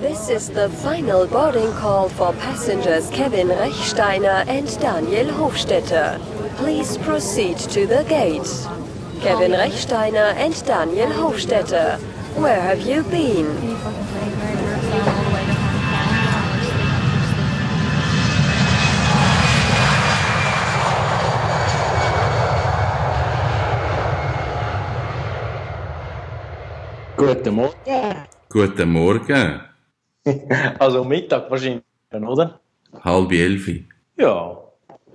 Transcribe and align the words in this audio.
This 0.00 0.28
is 0.28 0.48
the 0.48 0.68
final 0.68 1.26
boarding 1.26 1.72
call 1.72 2.08
for 2.08 2.32
passengers 2.34 3.10
Kevin 3.10 3.48
Rechsteiner 3.48 4.46
and 4.46 4.68
Daniel 4.78 5.26
Hofstetter. 5.26 6.20
Please 6.54 6.96
proceed 6.98 7.58
to 7.74 7.84
the 7.84 8.04
gate. 8.04 8.46
Kevin 9.20 9.50
Rechsteiner 9.50 10.34
and 10.34 10.54
Daniel 10.64 11.08
Hofstetter, 11.08 11.98
where 12.36 12.60
have 12.60 12.80
you 12.82 13.02
been? 13.10 13.48
Guten 27.16 27.54
Morgen. 27.54 28.26
Guten 28.48 28.88
Morgen. 28.90 29.67
Also 30.78 31.04
Mittag 31.04 31.50
wahrscheinlich, 31.50 31.82
oder? 32.12 32.60
Halb 33.02 33.32
elf. 33.32 33.68
Ja. 34.16 34.58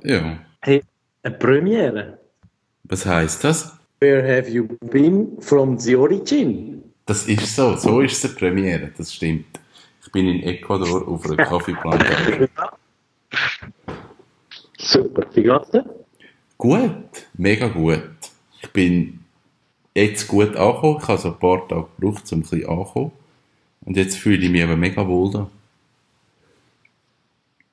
Ja. 0.03 0.37
Hey, 0.61 0.83
eine 1.23 1.35
Premiere. 1.35 2.19
Was 2.83 3.05
heißt 3.05 3.43
das? 3.43 3.77
Where 3.99 4.21
have 4.21 4.49
you 4.49 4.67
been 4.91 5.37
from 5.39 5.77
the 5.79 5.95
origin? 5.95 6.83
Das 7.05 7.27
ist 7.27 7.55
so. 7.55 7.75
So 7.75 8.01
ist 8.01 8.23
es 8.23 8.29
eine 8.29 8.39
Premiere. 8.39 8.91
Das 8.97 9.13
stimmt. 9.13 9.45
Ich 10.05 10.11
bin 10.11 10.27
in 10.27 10.43
Ecuador 10.43 11.07
auf 11.07 11.25
einer 11.25 11.37
Kaffeeplantage. 11.45 12.49
Super. 14.77 15.25
Wie 15.33 15.43
geht's 15.43 15.71
dir? 15.71 15.85
Gut. 16.57 17.27
Mega 17.33 17.67
gut. 17.67 18.09
Ich 18.61 18.69
bin 18.71 19.19
jetzt 19.95 20.27
gut 20.27 20.55
angekommen. 20.55 20.99
Ich 21.01 21.07
habe 21.07 21.21
so 21.21 21.29
ein 21.29 21.39
paar 21.39 21.67
Tage 21.67 21.87
gebraucht, 21.97 22.31
um 22.31 22.39
ein 22.39 22.41
bisschen 22.41 22.67
anzukommen. 22.69 23.11
Und 23.85 23.97
jetzt 23.97 24.17
fühle 24.17 24.43
ich 24.43 24.49
mich 24.49 24.63
aber 24.63 24.77
mega 24.77 25.07
wohl 25.07 25.31
da. 25.31 25.49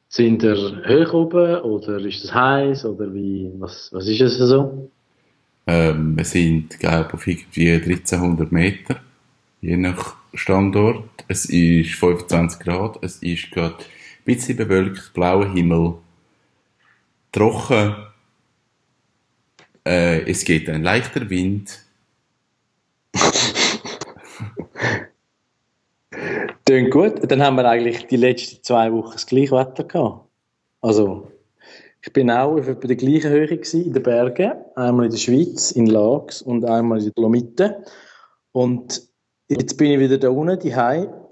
Sind 0.08 0.42
ihr 0.42 0.56
hoch 0.56 1.12
oben 1.12 1.61
oder 1.61 1.98
ist 1.98 2.25
es 2.25 2.34
heiß 2.34 2.84
oder 2.84 3.14
wie, 3.14 3.52
was, 3.58 3.92
was 3.92 4.08
ist 4.08 4.20
es 4.20 4.39
so? 4.39 4.91
Ähm, 5.67 6.17
wir 6.17 6.25
sind, 6.25 6.80
glaube 6.80 7.11
ich, 7.11 7.14
auf 7.14 7.27
irgendwie 7.27 7.70
1300 7.70 8.50
Meter. 8.50 9.00
Je 9.61 9.77
nach 9.77 10.17
Standort. 10.34 11.08
Es 11.28 11.44
ist 11.44 11.94
25 11.94 12.61
Grad. 12.61 12.98
Es 13.02 13.19
ist 13.19 13.52
gerade 13.52 13.77
ein 13.77 13.84
bisschen 14.24 14.56
bewölkt, 14.56 15.12
blauer 15.14 15.52
Himmel. 15.52 15.95
Trocken. 17.30 17.95
Äh, 19.86 20.28
es 20.28 20.45
geht 20.45 20.69
ein 20.69 20.83
leichter 20.83 21.30
Wind. 21.30 21.78
Tönt 26.70 26.92
gut. 26.92 27.14
Dann 27.28 27.42
haben 27.42 27.56
wir 27.56 27.68
eigentlich 27.68 28.06
die 28.06 28.16
letzten 28.16 28.62
zwei 28.62 28.92
Wochen 28.92 29.14
das 29.14 29.26
gleiche 29.26 29.56
Wetter 29.56 29.82
gehabt. 29.82 30.24
Also, 30.80 31.27
ich 32.00 32.12
bin 32.12 32.30
auch 32.30 32.52
auf 32.52 32.68
etwa 32.68 32.86
der 32.86 32.94
gleichen 32.94 33.28
Höhe 33.28 33.48
gewesen, 33.48 33.86
in 33.86 33.92
den 33.92 34.04
Bergen. 34.04 34.52
Einmal 34.77 35.06
in 35.06 35.10
der 35.10 35.18
Schweiz, 35.18 35.72
in 35.72 35.86
Lags 35.86 36.40
und 36.42 36.64
einmal 36.64 36.98
in 36.98 37.06
den 37.06 37.12
Dolomiten. 37.16 37.74
Und 38.52 39.02
jetzt 39.48 39.78
bin 39.78 39.90
ich 39.90 39.98
wieder 39.98 40.16
da 40.16 40.30
unten, 40.30 40.60
die 40.60 40.72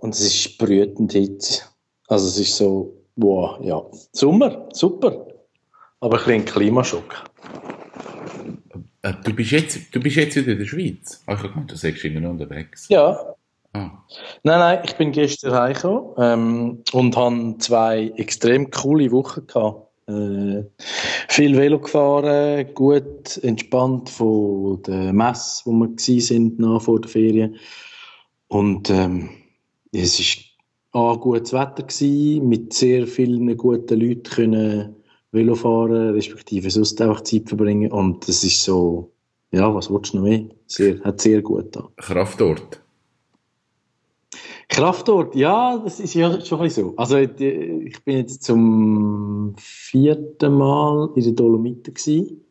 und 0.00 0.12
es 0.12 0.22
ist 0.22 0.58
brütend 0.58 1.12
Hitze. 1.12 1.62
Also 2.08 2.26
es 2.26 2.40
ist 2.40 2.56
so, 2.56 2.96
wow, 3.14 3.60
ja, 3.62 3.80
Sommer, 4.10 4.68
super. 4.72 5.24
Aber 6.00 6.18
ein 6.18 6.24
bisschen 6.24 6.44
Klimaschock. 6.46 7.14
Äh, 9.02 9.12
du, 9.22 9.32
bist 9.32 9.52
jetzt, 9.52 9.94
du 9.94 10.00
bist 10.00 10.16
jetzt 10.16 10.34
wieder 10.34 10.50
in 10.50 10.58
der 10.58 10.66
Schweiz? 10.66 11.22
Ich 11.22 11.28
habe 11.28 11.48
gemeint, 11.48 11.70
du 11.70 11.76
sagst 11.76 12.04
immer 12.04 12.28
unterwegs. 12.28 12.88
Ja. 12.88 13.36
Nein, 14.42 14.58
nein, 14.58 14.78
ich 14.84 14.96
bin 14.96 15.12
gestern 15.12 15.54
heimgekommen 15.54 16.14
ähm, 16.18 16.82
und 16.92 17.16
habe 17.16 17.54
zwei 17.58 18.12
extrem 18.16 18.70
coole 18.70 19.10
Wochen 19.10 19.46
gehabt. 19.46 19.88
Äh, 20.08 20.64
viel 21.28 21.56
Velo 21.56 21.78
gefahren, 21.78 22.72
gut 22.74 23.36
entspannt 23.42 24.08
von 24.08 24.82
der 24.82 25.12
Messe, 25.12 25.62
wo 25.66 25.72
wir 25.72 26.20
sind 26.20 26.58
nach 26.58 26.80
vor 26.80 27.00
der 27.00 27.10
Ferien. 27.10 27.56
Und 28.48 28.88
ähm, 28.88 29.28
es 29.92 30.18
ist 30.18 30.38
auch 30.92 31.20
gutes 31.20 31.52
Wetter 31.52 31.82
gewesen, 31.82 32.48
mit 32.48 32.72
sehr 32.72 33.06
vielen 33.06 33.54
guten 33.58 34.00
Leuten 34.00 34.22
können 34.22 34.96
Velo 35.30 35.54
fahren, 35.54 36.14
respektive 36.14 36.70
sonst 36.70 36.98
einfach 37.02 37.20
Zeit 37.20 37.48
verbringen. 37.48 37.92
Und 37.92 38.26
das 38.26 38.42
ist 38.44 38.62
so, 38.62 39.12
ja, 39.50 39.72
was 39.74 39.90
willst 39.90 40.14
du 40.14 40.18
noch 40.18 40.24
mehr? 40.24 40.46
Sehr, 40.66 40.98
hat 41.00 41.20
sehr 41.20 41.42
gut 41.42 41.76
da. 41.76 41.86
Kraftort. 41.96 42.80
Kraftort, 44.68 45.34
ja, 45.34 45.78
das 45.78 45.98
ist 45.98 46.14
ja 46.14 46.44
schon 46.44 46.60
ein 46.60 46.64
bisschen 46.64 46.84
so. 46.90 46.94
Also 46.96 47.16
ich 47.16 47.36
bin 48.04 48.16
jetzt 48.18 48.42
zum 48.42 49.54
vierten 49.56 50.54
Mal 50.54 51.10
in 51.14 51.24
den 51.24 51.36
Dolomiten 51.36 51.94
gewesen, 51.94 52.44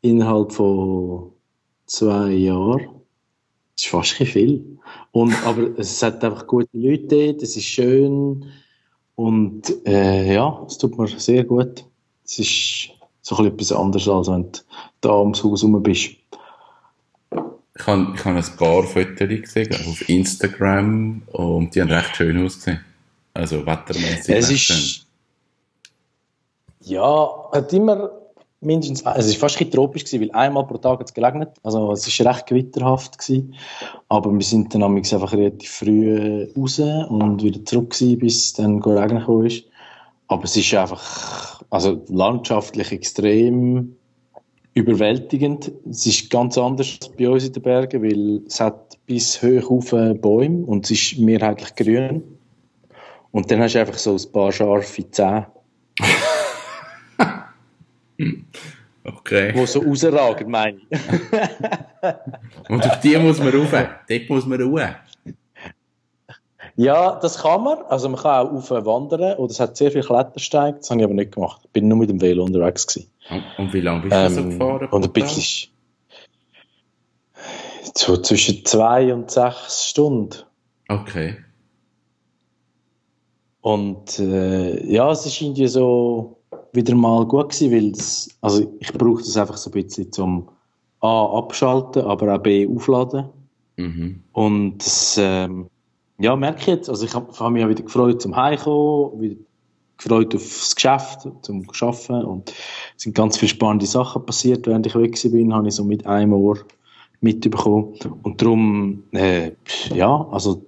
innerhalb 0.00 0.52
von 0.52 1.32
zwei 1.86 2.30
Jahren. 2.30 2.88
Das 3.74 3.84
ist 3.84 3.90
fast 3.90 4.20
ein 4.20 4.26
viel. 4.26 4.78
Und, 5.10 5.34
aber 5.44 5.70
es 5.78 6.02
hat 6.02 6.22
einfach 6.22 6.46
gute 6.46 6.68
Leute 6.72 7.36
es 7.40 7.56
ist 7.56 7.64
schön 7.64 8.46
und 9.16 9.84
äh, 9.84 10.32
ja, 10.32 10.64
es 10.66 10.78
tut 10.78 10.96
mir 10.96 11.08
sehr 11.08 11.42
gut. 11.42 11.84
Es 12.24 12.38
ist 12.38 12.90
so 13.20 13.36
ein 13.36 13.56
bisschen 13.56 13.72
etwas 13.72 13.72
anderes, 13.72 14.08
als 14.08 14.28
wenn 14.28 14.52
du 14.52 14.60
da 15.00 15.18
ums 15.18 15.42
Haus 15.42 15.62
herum 15.62 15.82
bist. 15.82 16.17
Ich 17.78 17.86
habe, 17.86 18.12
ich 18.14 18.24
habe 18.24 18.38
ein 18.38 18.56
paar 18.56 18.82
Fotos 18.82 19.28
gesehen 19.28 19.74
auf 19.88 20.08
Instagram 20.08 21.22
und 21.28 21.74
die 21.74 21.80
haben 21.80 21.90
recht 21.90 22.16
schön 22.16 22.44
ausgesehen. 22.44 22.80
Also 23.34 23.64
wettermäßig. 23.64 24.34
Es 24.34 24.50
ist, 24.50 24.60
schön. 24.60 25.04
Ja, 26.82 27.30
hat 27.52 27.72
immer 27.72 28.10
mindestens, 28.60 29.04
also 29.06 29.20
es 29.20 29.34
ist 29.34 29.40
fast 29.40 29.60
ein 29.60 29.70
tropisch 29.70 30.04
gewesen, 30.04 30.22
weil 30.22 30.32
einmal 30.32 30.66
pro 30.66 30.78
Tag 30.78 31.00
hat 31.00 31.08
es 31.08 31.14
geregnet. 31.14 31.50
Also 31.62 31.92
es 31.92 32.06
ist 32.06 32.20
recht 32.20 32.46
gewitterhaft 32.46 33.18
gewesen. 33.18 33.54
Aber 34.08 34.32
wir 34.32 34.44
sind 34.44 34.74
dann 34.74 34.82
einfach 34.82 35.32
relativ 35.32 35.70
früh 35.70 36.48
raus 36.56 36.78
und 36.80 37.42
wieder 37.42 37.64
zurück 37.64 37.90
gewesen, 37.90 38.18
bis 38.18 38.54
dann 38.54 38.82
regnen 38.82 39.20
gekommen 39.20 39.46
ist. 39.46 39.64
Aber 40.26 40.44
es 40.44 40.56
ist 40.56 40.74
einfach, 40.74 41.62
also 41.70 42.02
landschaftlich 42.08 42.92
extrem 42.92 43.96
überwältigend. 44.78 45.70
Es 45.88 46.06
ist 46.06 46.30
ganz 46.30 46.56
anders 46.56 46.98
als 47.00 47.08
bei 47.10 47.28
uns 47.28 47.44
in 47.44 47.52
den 47.52 47.62
Bergen, 47.62 48.02
weil 48.02 48.42
es 48.46 48.60
hat 48.60 48.98
bis 49.06 49.42
hoch 49.42 49.70
auf 49.70 49.90
Bäume 49.90 50.64
und 50.66 50.84
es 50.84 50.90
ist 50.90 51.18
mehrheitlich 51.18 51.74
grün. 51.74 52.22
Und 53.30 53.50
dann 53.50 53.60
hast 53.60 53.74
du 53.74 53.80
einfach 53.80 53.98
so 53.98 54.14
ein 54.14 54.32
paar 54.32 54.52
scharfe 54.52 55.10
Zähne. 55.10 55.46
okay. 59.04 59.52
Wo 59.54 59.66
so 59.66 59.80
rausragen, 59.80 60.50
meine 60.50 60.78
ich. 60.88 60.98
und 62.68 62.86
auf 62.86 63.00
die 63.00 63.18
muss 63.18 63.38
man 63.38 63.48
rauf. 63.48 63.70
Dort 64.08 64.28
muss 64.28 64.46
man 64.46 64.62
rauf. 64.62 64.80
Ja, 66.78 67.18
das 67.18 67.38
kann 67.38 67.64
man. 67.64 67.78
Also 67.88 68.08
man 68.08 68.20
kann 68.20 68.46
auch 68.46 68.52
auf 68.52 68.70
wandern 68.70 69.36
oder 69.36 69.50
es 69.50 69.58
hat 69.58 69.76
sehr 69.76 69.90
viele 69.90 70.04
Klettersteige. 70.04 70.78
Das 70.78 70.88
habe 70.90 71.00
ich 71.00 71.04
aber 71.04 71.14
nicht 71.14 71.32
gemacht. 71.32 71.60
Ich 71.64 71.70
bin 71.70 71.88
nur 71.88 71.98
mit 71.98 72.08
dem 72.08 72.20
Velo 72.20 72.44
unterwegs 72.44 72.86
gewesen. 72.86 73.10
Und 73.58 73.74
wie 73.74 73.80
lange 73.80 74.02
bist 74.02 74.14
du 74.14 74.20
ähm, 74.20 74.32
so 74.32 74.44
gefahren? 74.44 74.88
Und 74.90 75.04
ein 75.04 75.12
bisschen 75.12 75.72
so 77.96 78.16
zwischen 78.18 78.64
zwei 78.64 79.12
und 79.12 79.28
sechs 79.28 79.88
Stunden. 79.88 80.44
Okay. 80.88 81.38
Und 83.60 84.20
äh, 84.20 84.86
ja, 84.86 85.10
es 85.10 85.26
ist 85.26 85.40
irgendwie 85.40 85.66
so 85.66 86.38
wieder 86.72 86.94
mal 86.94 87.26
gut 87.26 87.48
gewesen, 87.48 87.72
weil 87.72 87.90
das, 87.90 88.28
also 88.40 88.72
ich 88.78 88.92
brauche 88.92 89.18
das 89.18 89.36
einfach 89.36 89.56
so 89.56 89.68
ein 89.70 89.82
bisschen 89.82 90.12
zum 90.12 90.48
A 91.00 91.26
abschalten, 91.38 92.02
aber 92.02 92.36
auch 92.36 92.38
B 92.38 92.68
aufladen. 92.68 93.30
Mhm. 93.76 94.22
Und 94.30 94.78
das, 94.78 95.18
ähm, 95.20 95.68
ja, 96.18 96.36
merke 96.36 96.60
ich 96.60 96.66
jetzt. 96.66 96.88
Also 96.88 97.04
ich 97.04 97.14
habe 97.14 97.32
hab 97.32 97.50
mich 97.52 97.62
ja 97.62 97.68
wieder 97.68 97.82
gefreut 97.82 98.20
zum 98.20 98.36
Heimkommen, 98.36 99.20
wieder 99.20 99.36
gefreut 99.96 100.34
aufs 100.34 100.74
Geschäft, 100.74 101.28
zum 101.42 101.66
Arbeiten 101.80 102.24
und 102.24 102.50
es 102.96 103.02
sind 103.02 103.16
ganz 103.16 103.36
viele 103.36 103.50
spannende 103.50 103.86
Sachen 103.86 104.24
passiert, 104.24 104.66
während 104.66 104.86
ich 104.86 104.94
weg 104.94 105.20
bin, 105.30 105.52
habe 105.52 105.68
ich 105.68 105.74
so 105.74 105.84
mit 105.84 106.06
einem 106.06 106.32
Ohr 106.32 106.58
mitbekommen 107.20 107.94
und 108.22 108.40
darum, 108.40 109.02
äh, 109.12 109.52
ja, 109.92 110.28
also 110.30 110.64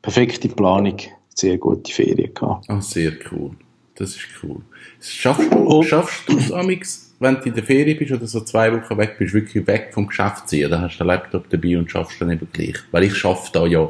perfekte 0.00 0.48
Planung, 0.48 0.96
sehr 1.34 1.58
gute 1.58 1.92
Ferien 1.92 2.32
gehabt. 2.32 2.70
Ah, 2.70 2.80
sehr 2.80 3.12
cool. 3.32 3.50
Das 3.96 4.10
ist 4.10 4.28
cool. 4.44 4.60
Schaffst 5.00 5.52
du, 5.52 5.56
oh. 5.56 5.82
schaffst 5.82 6.28
du 6.28 6.38
es 6.38 6.52
amix, 6.52 7.16
wenn 7.18 7.34
du 7.34 7.42
in 7.42 7.54
der 7.54 7.64
Ferien 7.64 7.98
bist 7.98 8.12
oder 8.12 8.28
so 8.28 8.40
zwei 8.42 8.72
Wochen 8.72 8.96
weg 8.96 9.16
bist, 9.18 9.34
wirklich 9.34 9.66
weg 9.66 9.90
vom 9.92 10.06
Geschäft 10.06 10.48
ziehen, 10.48 10.70
dann 10.70 10.82
hast 10.82 10.94
du 10.94 10.98
den 10.98 11.08
Laptop 11.08 11.50
dabei 11.50 11.76
und 11.78 11.90
schaffst 11.90 12.20
dann 12.20 12.30
eben 12.30 12.46
gleich. 12.52 12.76
Weil 12.92 13.02
ich 13.02 13.16
schaffe 13.16 13.50
da 13.52 13.66
ja 13.66 13.88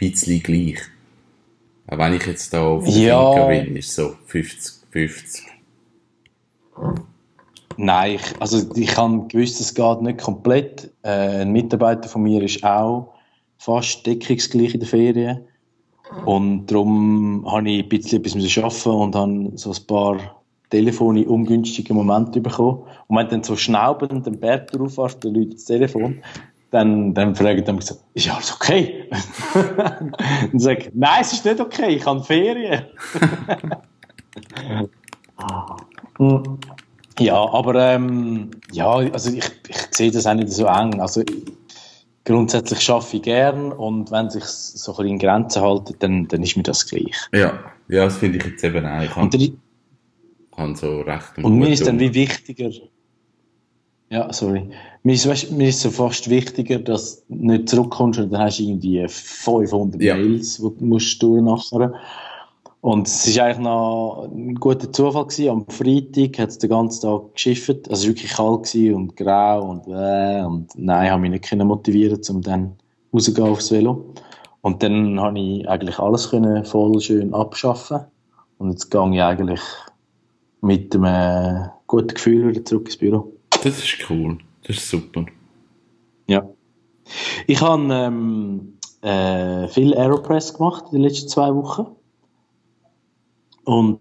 bisschen 0.00 0.42
gleich. 0.42 0.80
Auch 1.86 1.98
wenn 1.98 2.14
ich 2.14 2.26
jetzt 2.26 2.52
da 2.52 2.62
auf 2.62 2.86
ja. 2.86 3.46
bin, 3.46 3.76
ist 3.76 3.94
so 3.94 4.14
50, 4.26 4.86
50. 4.90 5.46
Nein, 7.76 8.16
ich, 8.16 8.40
also 8.40 8.74
ich 8.74 8.96
habe 8.96 9.26
gewusst, 9.28 9.60
es 9.60 9.74
geht 9.74 10.02
nicht 10.02 10.20
komplett. 10.20 10.90
Äh, 11.02 11.42
ein 11.42 11.52
Mitarbeiter 11.52 12.08
von 12.08 12.22
mir 12.22 12.42
ist 12.42 12.62
auch 12.62 13.14
fast 13.58 14.06
deckungsgleich 14.06 14.74
in 14.74 14.80
der 14.80 14.88
Ferien. 14.88 15.40
Und 16.24 16.66
darum 16.66 17.46
habe 17.50 17.70
ich 17.70 17.84
ein 17.84 17.88
bisschen 17.88 18.24
etwas 18.24 18.58
arbeiten 18.58 19.00
und 19.00 19.14
habe 19.14 19.52
so 19.54 19.70
ein 19.70 19.86
paar 19.86 20.40
Telefone 20.70 21.22
in 21.22 21.28
ungünstigen 21.28 21.96
Momenten 21.96 22.42
bekommen. 22.42 22.82
Und 23.06 23.16
wenn 23.16 23.28
dann 23.28 23.42
so 23.42 23.56
schnaubend 23.56 24.26
den 24.26 24.38
Berg 24.38 24.70
drauf 24.72 24.98
hast, 24.98 25.20
dann 25.20 25.34
läutet 25.34 25.54
das 25.54 25.64
Telefon, 25.64 26.22
dann, 26.70 27.14
dann 27.14 27.34
fragen 27.34 27.64
die 27.64 27.72
mich 27.72 27.84
so, 27.84 27.96
ist 28.14 28.26
ja 28.26 28.34
alles 28.34 28.52
okay? 28.52 29.10
dann 29.76 30.14
sage 30.58 30.80
ich, 30.80 30.90
nein, 30.94 31.20
es 31.20 31.32
ist 31.32 31.44
nicht 31.44 31.60
okay, 31.60 31.96
ich 31.96 32.06
habe 32.06 32.22
Ferien. 32.22 32.84
ja, 37.18 37.34
aber 37.34 37.74
ähm, 37.74 38.50
ja, 38.72 38.88
also 38.88 39.32
ich, 39.32 39.50
ich 39.68 39.76
sehe 39.90 40.10
das 40.10 40.26
auch 40.26 40.34
nicht 40.34 40.50
so 40.50 40.66
eng. 40.66 41.00
Also 41.00 41.24
grundsätzlich 42.24 42.88
arbeite 42.88 43.16
ich 43.16 43.22
gern 43.22 43.72
und 43.72 44.10
wenn 44.10 44.30
sich 44.30 44.44
so 44.44 44.92
ein 44.92 44.96
bisschen 44.96 45.12
in 45.12 45.18
Grenzen 45.18 45.62
halten, 45.62 45.94
dann, 45.98 46.28
dann 46.28 46.42
ist 46.42 46.56
mir 46.56 46.62
das 46.62 46.86
gleich. 46.86 47.16
Ja, 47.32 47.58
ja 47.88 48.04
das 48.04 48.18
finde 48.18 48.38
ich 48.38 48.44
jetzt 48.44 48.62
eben 48.62 48.86
auch. 48.86 49.02
Ich 49.02 49.16
Und, 49.16 49.34
dann, 49.34 49.58
habe 50.56 50.76
so 50.76 51.00
recht. 51.00 51.38
und 51.42 51.58
mir 51.58 51.70
ist 51.70 51.86
dann 51.86 51.98
wie 51.98 52.14
wichtiger, 52.14 52.70
ja, 54.10 54.32
sorry, 54.32 54.68
mir 55.04 55.14
ist, 55.14 55.28
weißt, 55.28 55.52
mir 55.52 55.68
ist 55.68 55.80
so 55.80 55.90
fast 55.90 56.28
wichtiger, 56.28 56.80
dass 56.80 57.24
du 57.28 57.34
nicht 57.34 57.68
zurückkommst 57.68 58.18
und 58.18 58.32
dann 58.32 58.40
hast 58.42 58.58
du 58.58 58.64
irgendwie 58.64 59.06
500 59.08 60.02
Ja. 60.02 60.16
Mails, 60.16 60.56
die 60.56 60.62
du 60.62 60.84
musst 60.84 61.22
durchnassern 61.22 61.94
Und 62.80 63.06
es 63.06 63.36
war 63.36 63.44
eigentlich 63.44 63.58
noch 63.58 64.28
ein 64.32 64.54
guter 64.56 64.92
Zufall 64.92 65.26
gewesen. 65.26 65.50
Am 65.50 65.66
Freitag 65.68 66.38
hat 66.38 66.48
es 66.48 66.58
den 66.58 66.70
ganzen 66.70 67.02
Tag 67.02 67.34
geschifft. 67.34 67.88
Also 67.88 67.92
es 67.92 68.02
war 68.02 68.08
wirklich 68.08 68.32
kalt 68.32 68.62
gewesen 68.64 68.94
und 68.94 69.16
grau 69.16 69.70
und 69.70 69.86
äh, 69.86 70.42
und 70.44 70.70
nein, 70.76 71.04
ich 71.04 71.10
habe 71.10 71.20
mich 71.22 71.30
nicht 71.30 71.44
können 71.44 71.68
motivieren, 71.68 72.20
um 72.30 72.42
dann 72.42 72.72
rauszugehen 73.14 73.48
aufs 73.48 73.70
Velo. 73.70 74.12
Und 74.62 74.82
dann 74.82 75.20
habe 75.20 75.38
ich 75.38 75.68
eigentlich 75.68 75.98
alles 75.98 76.30
können 76.30 76.64
voll 76.64 77.00
schön 77.00 77.32
abschaffen. 77.32 78.00
Und 78.58 78.70
jetzt 78.70 78.90
gehe 78.90 79.14
ich 79.14 79.22
eigentlich 79.22 79.60
mit 80.62 80.94
einem 80.96 81.70
guten 81.86 82.14
Gefühl 82.14 82.48
wieder 82.48 82.64
zurück 82.64 82.86
ins 82.86 82.96
Büro. 82.96 83.32
Das 83.50 83.78
ist 83.78 84.10
cool. 84.10 84.38
Das 84.62 84.76
ist 84.76 84.88
super. 84.88 85.26
Ja. 86.26 86.48
Ich 87.46 87.60
habe 87.60 87.92
ähm, 87.92 88.78
äh, 89.02 89.68
viel 89.68 89.94
Aeropress 89.94 90.54
gemacht 90.54 90.84
in 90.86 90.98
den 90.98 91.02
letzten 91.02 91.28
zwei 91.28 91.54
Wochen. 91.54 91.86
Und, 93.64 94.00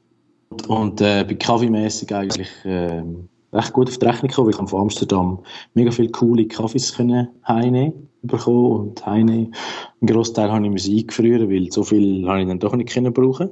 und 0.68 1.02
äh, 1.02 1.24
bin 1.26 1.38
kaffeemässig 1.38 2.14
eigentlich 2.14 2.50
ähm, 2.66 3.30
recht 3.52 3.74
gut 3.74 3.90
auf 3.90 3.98
die 3.98 4.06
Rechnung 4.06 4.30
gekommen, 4.30 4.48
weil 4.48 4.64
ich 4.64 4.70
von 4.70 4.82
Amsterdam 4.82 5.40
mega 5.74 5.92
viele 5.92 6.10
coole 6.10 6.48
Kaffees 6.48 6.96
können 6.96 7.30
heimnehmen 7.48 8.10
bekommen 8.22 8.72
und 8.72 9.06
heimnehmen. 9.06 9.56
Einen 10.02 10.08
Großteil 10.08 10.52
habe 10.52 10.66
ich 10.66 10.72
müssen 10.72 10.98
eingefrieren, 10.98 11.50
weil 11.50 11.72
so 11.72 11.84
viel 11.84 12.28
habe 12.28 12.42
ich 12.42 12.48
dann 12.48 12.60
doch 12.60 12.76
nicht 12.76 12.90
können 12.90 13.14
brauchen. 13.14 13.50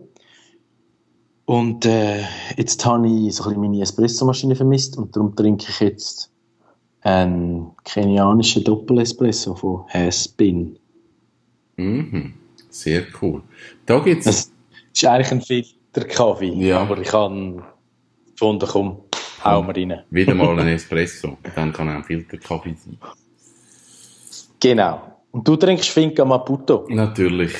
Und 1.47 1.85
äh, 1.85 2.23
jetzt 2.57 2.85
habe 2.85 3.07
ich 3.07 3.33
so 3.35 3.43
ein 3.45 3.49
bisschen 3.51 3.61
meine 3.61 3.81
Espressomaschine 3.81 4.53
vermisst 4.53 4.97
und 4.97 5.15
darum 5.15 5.33
trinke 5.33 5.67
ich 5.69 5.79
jetzt 5.79 6.29
einen 7.01 7.71
kenianischen 7.85 8.65
Doppel-Espresso 8.65 9.55
von 9.55 9.85
Haspin. 9.87 10.77
Mhm. 11.77 12.33
Sehr 12.69 13.03
cool. 13.21 13.43
Da 13.85 13.99
gibt 13.99 14.25
es. 14.25 14.25
Das 14.25 14.51
ist 14.93 15.05
eigentlich 15.05 15.31
ein 15.31 15.41
Filterkaffee, 15.41 16.51
Ja. 16.53 16.81
aber 16.81 16.97
ich 16.97 17.13
habe 17.13 17.63
gefunden, 18.33 18.67
komm, 18.69 18.97
hau 19.45 19.63
mal 19.63 19.71
rein. 19.71 20.01
wieder 20.09 20.35
mal 20.35 20.59
ein 20.59 20.67
Espresso. 20.67 21.37
Dann 21.55 21.71
kann 21.71 21.87
auch 21.87 21.93
ein 21.93 22.03
Filterkaffee 22.03 22.75
sein. 22.77 22.97
Genau. 24.59 24.99
Und 25.31 25.47
du 25.47 25.55
trinkst 25.55 25.87
Finca 25.87 26.25
Maputo? 26.25 26.85
Natürlich. 26.89 27.53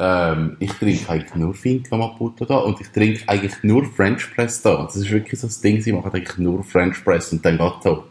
Ähm, 0.00 0.56
ich 0.60 0.72
trinke 0.72 1.10
eigentlich 1.10 1.34
nur 1.34 1.54
Finca 1.54 1.96
Maputo 1.96 2.44
da 2.44 2.58
und 2.58 2.80
ich 2.80 2.88
trinke 2.88 3.22
eigentlich 3.26 3.62
nur 3.62 3.84
French 3.84 4.32
Press 4.34 4.62
da. 4.62 4.82
Das 4.84 4.96
ist 4.96 5.10
wirklich 5.10 5.40
so 5.40 5.48
das 5.48 5.60
Ding, 5.60 5.80
sie 5.80 5.92
machen 5.92 6.12
eigentlich 6.12 6.38
nur 6.38 6.62
French 6.62 7.02
Press 7.04 7.32
und 7.32 7.44
dann 7.44 7.58
geht 7.58 7.82
so 7.82 8.04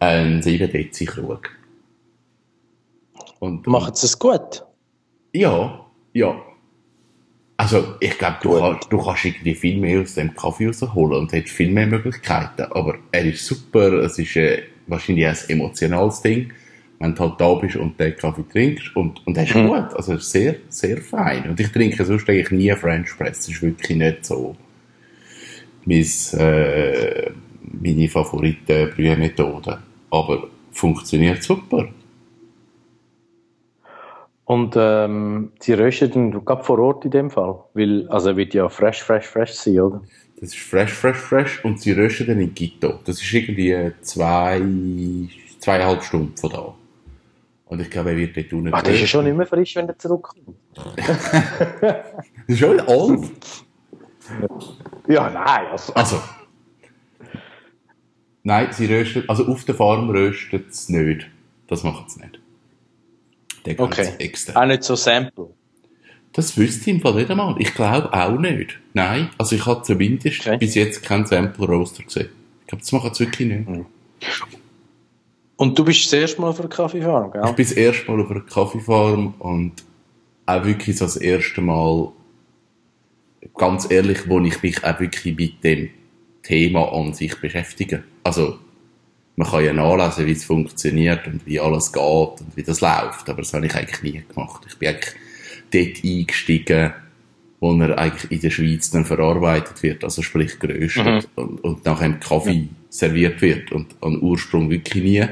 ein 0.00 0.42
7 0.42 0.70
Dezi 0.70 1.06
Krug. 1.06 1.50
Und, 3.38 3.66
Machen 3.66 3.94
sie 3.94 4.06
es 4.06 4.18
gut? 4.18 4.64
Ja, 5.32 5.86
ja. 6.12 6.40
Also, 7.56 7.94
ich 8.00 8.18
glaube, 8.18 8.38
du, 8.42 8.76
du 8.90 9.02
kannst 9.02 9.24
irgendwie 9.24 9.54
viel 9.54 9.80
mehr 9.80 10.00
aus 10.00 10.14
dem 10.14 10.34
Kaffee 10.34 10.66
rausholen 10.66 11.20
und 11.20 11.32
hast 11.32 11.50
viel 11.50 11.70
mehr 11.70 11.86
Möglichkeiten. 11.86 12.62
Aber 12.72 12.96
er 13.12 13.24
ist 13.24 13.46
super, 13.46 13.92
es 14.04 14.18
ist 14.18 14.36
äh, 14.36 14.64
wahrscheinlich 14.86 15.26
ein 15.26 15.36
emotionales 15.48 16.20
Ding, 16.20 16.52
wenn 16.98 17.14
du 17.14 17.20
halt 17.20 17.40
da 17.40 17.54
bist 17.54 17.76
und 17.76 17.98
den 17.98 18.16
Kaffee 18.16 18.44
trinkst. 18.50 18.94
Und, 18.96 19.26
und 19.26 19.36
er 19.36 19.44
ist 19.44 19.54
Mhm. 19.54 19.68
gut, 19.68 19.94
also 19.94 20.14
ist 20.14 20.30
sehr, 20.30 20.56
sehr 20.68 20.98
fein. 20.98 21.50
Und 21.50 21.60
ich 21.60 21.70
trinke 21.72 22.04
sonst 22.04 22.28
eigentlich 22.28 22.50
nie 22.50 22.70
French 22.72 23.16
Press. 23.16 23.38
Das 23.38 23.48
ist 23.48 23.62
wirklich 23.62 23.96
nicht 23.96 24.24
so 24.24 24.56
mein, 25.84 26.06
äh, 26.38 27.30
meine 27.62 28.08
favorite 28.08 28.92
Brühmethode. 28.94 29.78
Aber 30.10 30.48
funktioniert 30.72 31.42
super. 31.42 31.88
Und 34.46 34.74
ähm, 34.76 35.52
sie 35.58 35.72
rösten 35.72 36.44
gerade 36.44 36.64
vor 36.64 36.78
Ort 36.78 37.04
in 37.06 37.10
dem 37.10 37.30
Fall? 37.30 37.64
Weil, 37.72 38.06
also 38.08 38.36
wird 38.36 38.52
ja 38.54 38.68
fresh, 38.68 39.02
fresh, 39.02 39.26
fresh 39.26 39.52
sein, 39.52 39.80
oder? 39.80 40.02
Das 40.40 40.50
ist 40.50 40.58
fresh, 40.58 40.92
fresh, 40.92 41.16
fresh. 41.16 41.64
Und 41.64 41.80
sie 41.80 41.92
rösten 41.92 42.26
dann 42.26 42.40
in 42.40 42.54
Gitto. 42.54 43.00
Das 43.04 43.22
ist 43.22 43.32
irgendwie 43.32 43.92
zwei, 44.02 44.60
zweieinhalb 45.58 46.02
Stunden 46.02 46.36
von 46.36 46.50
da. 46.50 46.74
Und 47.74 47.80
ich 47.80 47.90
glaube, 47.90 48.10
er 48.10 48.16
wird 48.16 48.36
dort 48.36 48.52
unten 48.52 48.72
Ach, 48.72 48.82
das 48.82 48.94
ist 48.94 49.00
ja 49.00 49.06
schon 49.08 49.36
mehr 49.36 49.46
frisch, 49.46 49.74
wenn 49.74 49.88
er 49.88 49.98
zurückkommt. 49.98 50.46
Das 51.80 52.04
ist 52.46 52.58
schon 52.60 52.78
alt. 52.78 53.30
Ja, 55.08 55.28
nein, 55.28 55.66
also... 55.72 55.92
Also. 55.94 56.22
Nein, 58.44 58.68
sie 58.70 58.86
rösten, 58.86 59.28
also 59.28 59.46
auf 59.48 59.64
der 59.64 59.74
Farm 59.74 60.08
röstet 60.08 60.70
es 60.70 60.88
nicht. 60.88 61.26
Das 61.66 61.82
machen 61.82 62.04
sie 62.06 62.20
nicht. 62.20 62.38
Der 63.66 63.80
Okay. 63.80 64.12
extra. 64.18 64.62
Auch 64.62 64.66
nicht 64.66 64.84
so 64.84 64.94
Sample. 64.94 65.48
Das 66.32 66.56
wüsste 66.56 66.82
ich 66.90 66.96
im 66.96 67.00
Fall 67.02 67.14
nicht 67.14 67.30
einmal. 67.30 67.56
Ich 67.58 67.74
glaube 67.74 68.12
auch 68.12 68.38
nicht. 68.38 68.78
Nein, 68.92 69.30
also 69.36 69.56
ich 69.56 69.66
habe 69.66 69.82
zumindest 69.82 70.46
Okay. 70.46 70.58
bis 70.58 70.76
jetzt 70.76 71.02
keinen 71.02 71.26
Sample 71.26 71.66
Roaster 71.66 72.04
gesehen. 72.04 72.28
Ich 72.60 72.66
glaube, 72.68 72.82
das 72.82 72.92
machen 72.92 73.12
sie 73.14 73.24
wirklich 73.26 73.48
nicht. 73.48 73.68
Und 75.56 75.78
du 75.78 75.84
bist 75.84 76.04
das 76.04 76.12
erste 76.12 76.40
Mal 76.40 76.48
auf 76.48 76.60
einer 76.60 76.68
Kaffeefarm, 76.68 77.26
Ich 77.26 77.32
gell? 77.32 77.52
bin 77.52 77.64
das 77.64 77.72
erste 77.72 78.10
Mal 78.10 78.20
auf 78.22 78.30
einer 78.30 78.40
Kaffeefarm 78.40 79.34
und 79.38 79.72
auch 80.46 80.64
wirklich 80.64 80.96
das 80.98 81.16
erste 81.16 81.60
Mal, 81.60 82.12
ganz 83.54 83.90
ehrlich, 83.90 84.28
wo 84.28 84.40
ich 84.40 84.62
mich 84.62 84.84
auch 84.84 84.98
wirklich 85.00 85.36
mit 85.36 85.62
dem 85.64 85.90
Thema 86.42 86.92
an 86.92 87.14
sich 87.14 87.40
beschäftige. 87.40 88.02
Also, 88.24 88.58
man 89.36 89.48
kann 89.48 89.64
ja 89.64 89.72
nachlesen, 89.72 90.26
wie 90.26 90.32
es 90.32 90.44
funktioniert 90.44 91.26
und 91.26 91.44
wie 91.46 91.58
alles 91.58 91.92
geht 91.92 92.02
und 92.02 92.56
wie 92.56 92.62
das 92.62 92.80
läuft, 92.80 93.28
aber 93.28 93.42
das 93.42 93.52
habe 93.54 93.66
ich 93.66 93.74
eigentlich 93.74 94.02
nie 94.02 94.22
gemacht. 94.28 94.64
Ich 94.68 94.78
bin 94.78 94.88
eigentlich 94.90 95.14
dort 95.72 96.04
eingestiegen, 96.04 96.92
wo 97.60 97.72
er 97.80 97.98
eigentlich 97.98 98.30
in 98.30 98.40
der 98.40 98.50
Schweiz 98.50 98.90
dann 98.90 99.04
verarbeitet 99.04 99.82
wird, 99.82 100.04
also 100.04 100.22
sprich 100.22 100.58
geröstet 100.58 101.28
und, 101.36 101.62
und 101.64 101.84
nachher 101.84 102.06
im 102.06 102.20
Kaffee 102.20 102.68
serviert 102.88 103.40
wird 103.42 103.72
und 103.72 103.94
an 104.00 104.20
Ursprung 104.20 104.70
wirklich 104.70 105.02
nie. 105.02 105.24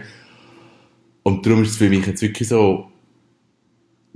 Und 1.22 1.46
darum 1.46 1.62
ist 1.62 1.70
es 1.70 1.76
für 1.76 1.88
mich 1.88 2.06
jetzt 2.06 2.22
wirklich 2.22 2.48
so 2.48 2.92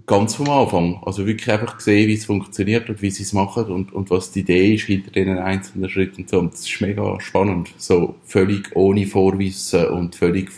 ganz 0.06 0.36
vom 0.36 0.48
Anfang, 0.48 1.02
also 1.04 1.26
wirklich 1.26 1.50
einfach 1.50 1.76
gesehen, 1.76 2.08
wie 2.08 2.14
es 2.14 2.24
funktioniert 2.24 2.88
und 2.88 3.02
wie 3.02 3.10
sie 3.10 3.24
es 3.24 3.32
machen 3.32 3.66
und, 3.66 3.92
und 3.92 4.10
was 4.10 4.30
die 4.30 4.40
Idee 4.40 4.74
ist 4.74 4.86
hinter 4.86 5.10
den 5.10 5.38
einzelnen 5.38 5.88
Schritten 5.88 6.22
und 6.22 6.30
so. 6.30 6.38
Und 6.38 6.52
das 6.52 6.60
ist 6.60 6.80
mega 6.80 7.20
spannend, 7.20 7.70
so 7.76 8.14
völlig 8.24 8.74
ohne 8.74 9.06
Vorwissen 9.06 9.86
und 9.88 10.14
völlig 10.14 10.50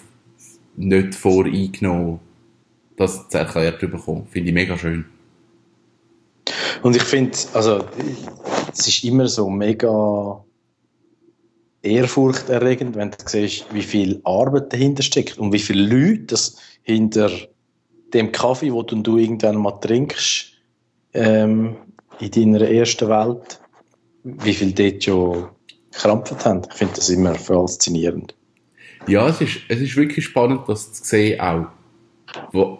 nicht 0.76 1.14
voreingenommen, 1.14 2.20
das 2.96 3.28
zu 3.28 3.38
erklärt 3.38 3.80
bekommen. 3.80 4.26
Finde 4.30 4.48
ich 4.48 4.54
mega 4.54 4.76
schön. 4.76 5.06
Und 6.82 6.96
ich 6.96 7.02
finde, 7.02 7.36
also, 7.54 7.84
es 8.72 8.86
ist 8.86 9.04
immer 9.04 9.28
so 9.28 9.48
mega 9.48 10.44
ehrfurchterregend, 11.82 12.96
wenn 12.96 13.10
du 13.10 13.16
siehst, 13.24 13.66
wie 13.72 13.82
viel 13.82 14.20
Arbeit 14.24 14.72
dahinter 14.72 15.02
steckt 15.02 15.38
und 15.38 15.52
wie 15.52 15.58
viele 15.58 15.82
Leute 15.82 16.24
das 16.24 16.56
hinter 16.82 17.30
dem 18.12 18.32
Kaffee, 18.32 18.72
wo 18.72 18.82
du, 18.82 19.16
irgendwann 19.16 19.56
mal 19.56 19.72
trinkst, 19.72 20.52
ähm, 21.14 21.76
in 22.20 22.30
deiner 22.30 22.68
ersten 22.68 23.08
Welt, 23.08 23.60
wie 24.24 24.54
viel 24.54 24.72
dort 24.72 25.04
schon 25.04 25.48
gekrampft 25.92 26.44
haben. 26.44 26.62
Ich 26.68 26.74
finde 26.74 26.94
das 26.94 27.08
immer 27.10 27.34
faszinierend. 27.34 28.34
Ja, 29.06 29.28
es 29.28 29.40
ist, 29.40 29.58
es 29.68 29.80
ist 29.80 29.96
wirklich 29.96 30.24
spannend, 30.24 30.62
das 30.66 30.92
zu 30.92 31.04
sehen 31.04 31.40
auch. 31.40 31.66
Wo, 32.52 32.78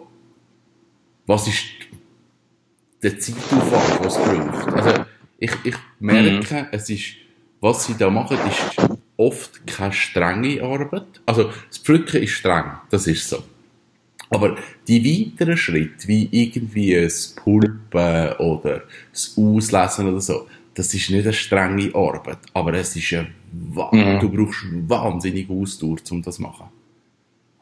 was 1.25 1.47
ist 1.47 1.63
der 3.01 3.19
Zeitaufwand, 3.19 4.05
was 4.05 4.17
es 4.17 4.23
braucht? 4.23 4.73
Also, 4.73 5.05
ich, 5.37 5.51
ich 5.63 5.75
merke, 5.99 6.67
es 6.71 6.89
ist, 6.89 7.15
was 7.61 7.85
sie 7.85 7.95
da 7.97 8.09
machen, 8.09 8.37
ist 8.47 8.89
oft 9.17 9.65
keine 9.67 9.93
strenge 9.93 10.61
Arbeit. 10.61 11.21
Also, 11.25 11.51
das 11.67 11.77
Pflücken 11.77 12.23
ist 12.23 12.31
streng, 12.31 12.65
das 12.89 13.07
ist 13.07 13.29
so. 13.29 13.43
Aber 14.29 14.57
die 14.87 15.03
weiteren 15.03 15.57
Schritte, 15.57 16.07
wie 16.07 16.29
irgendwie 16.31 16.93
das 16.93 17.29
Pulpen 17.29 18.33
oder 18.37 18.83
das 19.11 19.33
Auslesen 19.35 20.09
oder 20.09 20.21
so, 20.21 20.47
das 20.75 20.93
ist 20.93 21.09
nicht 21.09 21.23
eine 21.23 21.33
strenge 21.33 21.93
Arbeit, 21.95 22.37
aber 22.53 22.73
es 22.75 22.95
ist 22.95 23.11
eine, 23.13 23.27
mhm. 23.51 24.19
du 24.19 24.29
brauchst 24.29 24.65
wahnsinnig 24.87 25.49
Ausdauer, 25.49 25.97
um 26.11 26.21
das 26.21 26.35
zu 26.35 26.41
machen. 26.43 26.67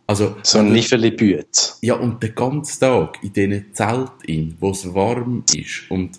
Also, 0.08 0.38
so 0.42 0.60
ein 0.60 0.72
Niffeli 0.72 1.12
Bütz. 1.12 1.80
Ja, 1.82 1.96
und 1.96 2.24
den 2.24 2.34
ganzen 2.34 2.80
Tag 2.80 3.22
in 3.22 3.34
diesen 3.34 3.74
Zelten, 3.74 4.56
wo 4.60 4.72
es 4.72 4.94
warm 4.94 5.44
ist 5.54 5.92
und, 5.92 6.18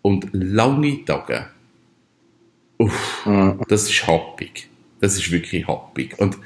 und 0.00 0.28
lange 0.32 1.04
Tage, 1.04 1.48
uff, 2.78 3.26
mhm. 3.26 3.60
das 3.68 3.90
ist 3.90 4.06
happig. 4.06 4.70
Das 5.00 5.16
ist 5.16 5.30
wirklich 5.30 5.66
happig. 5.68 6.18
Und 6.18 6.38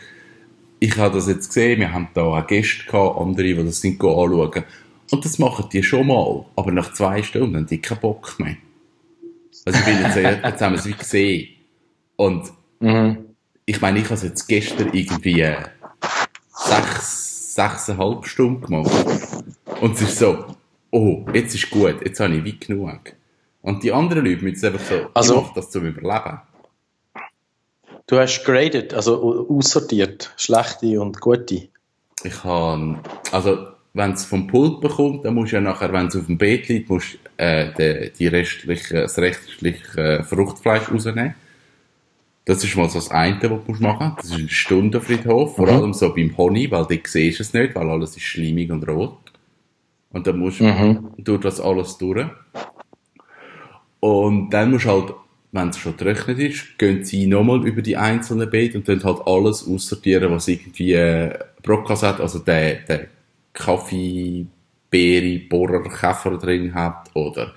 ich 0.81 0.97
habe 0.97 1.15
das 1.15 1.29
jetzt 1.29 1.49
gesehen, 1.49 1.79
wir 1.79 1.93
haben 1.93 2.09
da 2.13 2.23
auch 2.23 2.47
Gäste 2.47 2.85
gehabt, 2.85 3.19
andere, 3.19 3.47
die 3.47 3.55
das 3.55 3.81
sind 3.81 4.03
anschauen. 4.03 4.65
Und 5.13 5.25
das 5.25 5.39
machen 5.39 5.69
die 5.73 5.83
schon 5.85 6.09
mal. 6.09 6.45
Aber 6.57 6.73
nach 6.73 6.93
zwei 6.93 7.23
Stunden 7.23 7.57
haben 7.57 7.67
die 7.67 7.81
keinen 7.81 8.01
Bock 8.01 8.35
mehr. 8.39 8.57
Also 9.65 9.79
ich 9.79 9.85
bin 9.85 10.03
jetzt, 10.03 10.17
jetzt 10.17 10.61
haben 10.61 10.73
wir 10.73 10.79
es 10.81 10.87
wie 10.87 10.93
gesehen. 10.93 11.49
Und 12.17 12.53
mhm. 12.81 13.19
ich 13.65 13.81
meine, 13.81 14.01
ich 14.01 14.07
habe 14.07 14.15
es 14.15 14.23
jetzt 14.23 14.47
gestern 14.49 14.93
irgendwie 14.93 15.41
äh, 15.41 15.57
sechs, 16.67 17.55
sechseinhalb 17.55 18.27
Stunden 18.27 18.61
gemacht. 18.61 19.07
Und 19.81 19.95
es 19.95 20.03
ist 20.03 20.19
so, 20.19 20.45
oh, 20.91 21.25
jetzt 21.33 21.55
ist 21.55 21.71
gut, 21.71 21.97
jetzt 22.05 22.21
habe 22.21 22.35
ich 22.37 22.45
wie 22.45 22.59
genug. 22.59 23.01
Und 23.63 23.83
die 23.83 23.93
anderen 23.93 24.25
Leute 24.25 24.45
müssen 24.45 24.67
einfach 24.67 24.81
so, 24.81 25.07
also, 25.15 25.35
ich 25.35 25.41
mache 25.43 25.53
das 25.57 25.71
zum 25.71 25.87
Überleben. 25.87 26.41
Du 28.07 28.19
hast 28.19 28.45
graded, 28.45 28.95
also 28.95 29.49
aussortiert, 29.51 30.33
schlechte 30.37 31.01
und 31.01 31.21
gute. 31.21 31.69
Ich 32.23 32.45
habe, 32.45 33.01
also 33.33 33.67
wenn 33.95 34.13
es 34.13 34.25
vom 34.25 34.47
Pult 34.47 34.81
bekommt, 34.81 35.25
dann 35.25 35.35
musst 35.35 35.53
du 35.53 35.57
ja 35.57 35.63
nachher, 35.63 35.93
wenn 35.93 36.07
es 36.07 36.17
auf 36.17 36.27
dem 36.27 36.39
Beet 36.39 36.69
liegt, 36.69 36.89
musst 36.89 37.19
äh, 37.37 37.73
die, 37.77 38.13
die 38.17 38.27
restliche, 38.29 39.03
das 39.03 39.19
restliche 39.19 40.01
äh, 40.01 40.23
Fruchtfleisch 40.23 40.91
rausnehmen. 40.91 41.35
Das 42.47 42.65
ist 42.65 42.77
mal 42.77 42.89
so 42.89 42.99
das 42.99 43.11
eine, 43.11 43.39
was 43.43 43.65
du 43.67 43.83
machen 43.83 44.15
musst. 44.15 44.19
Das 44.19 44.31
ist 44.31 44.45
ein 44.45 44.49
Stundenfriedhof, 44.49 45.57
vor 45.57 45.67
mhm. 45.67 45.73
allem 45.75 45.93
so 45.93 46.15
beim 46.15 46.35
Honig, 46.39 46.71
weil 46.71 46.87
dort 46.87 47.07
siehst 47.07 47.41
du 47.41 47.43
es 47.43 47.53
nicht, 47.53 47.75
weil 47.75 47.91
alles 47.91 48.17
ist 48.17 48.23
schleimig 48.23 48.71
und 48.71 48.89
rot. 48.89 49.19
Und 50.13 50.27
dann 50.27 50.39
musst 50.39 50.61
du 50.61 50.65
mhm. 50.65 51.11
durch 51.19 51.43
das 51.43 51.61
alles 51.61 51.99
durch. 51.99 52.27
Und 54.01 54.51
dann 54.51 54.71
musst 54.71 54.87
du 54.87 54.91
halt 54.91 55.15
wenn 55.57 55.71
es 55.71 55.79
schon 55.79 55.97
getrocknet 55.97 56.39
ist, 56.39 56.79
gehen 56.79 57.05
sie 57.05 57.27
nochmal 57.27 57.67
über 57.67 57.83
die 57.83 57.97
einzelnen 57.97 58.49
Beete 58.49 58.79
und 58.79 58.89
dann 58.89 59.03
halt 59.03 59.27
alles 59.27 59.67
aussortieren, 59.67 60.31
was 60.31 60.49
irgendwie 60.49 60.93
äh, 60.93 61.39
Brockhaus 61.63 62.03
hat, 62.03 62.21
also 62.21 62.39
der, 62.41 62.75
der 62.81 63.07
Kaffee, 63.53 64.47
Beere, 64.91 65.39
Bohrer, 65.49 65.83
Käfer 65.83 66.37
drin 66.37 66.75
hat 66.75 67.11
oder 67.15 67.55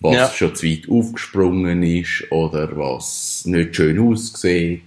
was 0.00 0.14
ja. 0.14 0.28
schon 0.30 0.54
zu 0.54 0.66
weit 0.66 0.88
aufgesprungen 0.88 1.82
ist 1.82 2.24
oder 2.30 2.76
was 2.76 3.42
nicht 3.44 3.76
schön 3.76 3.98
aussieht. 3.98 4.82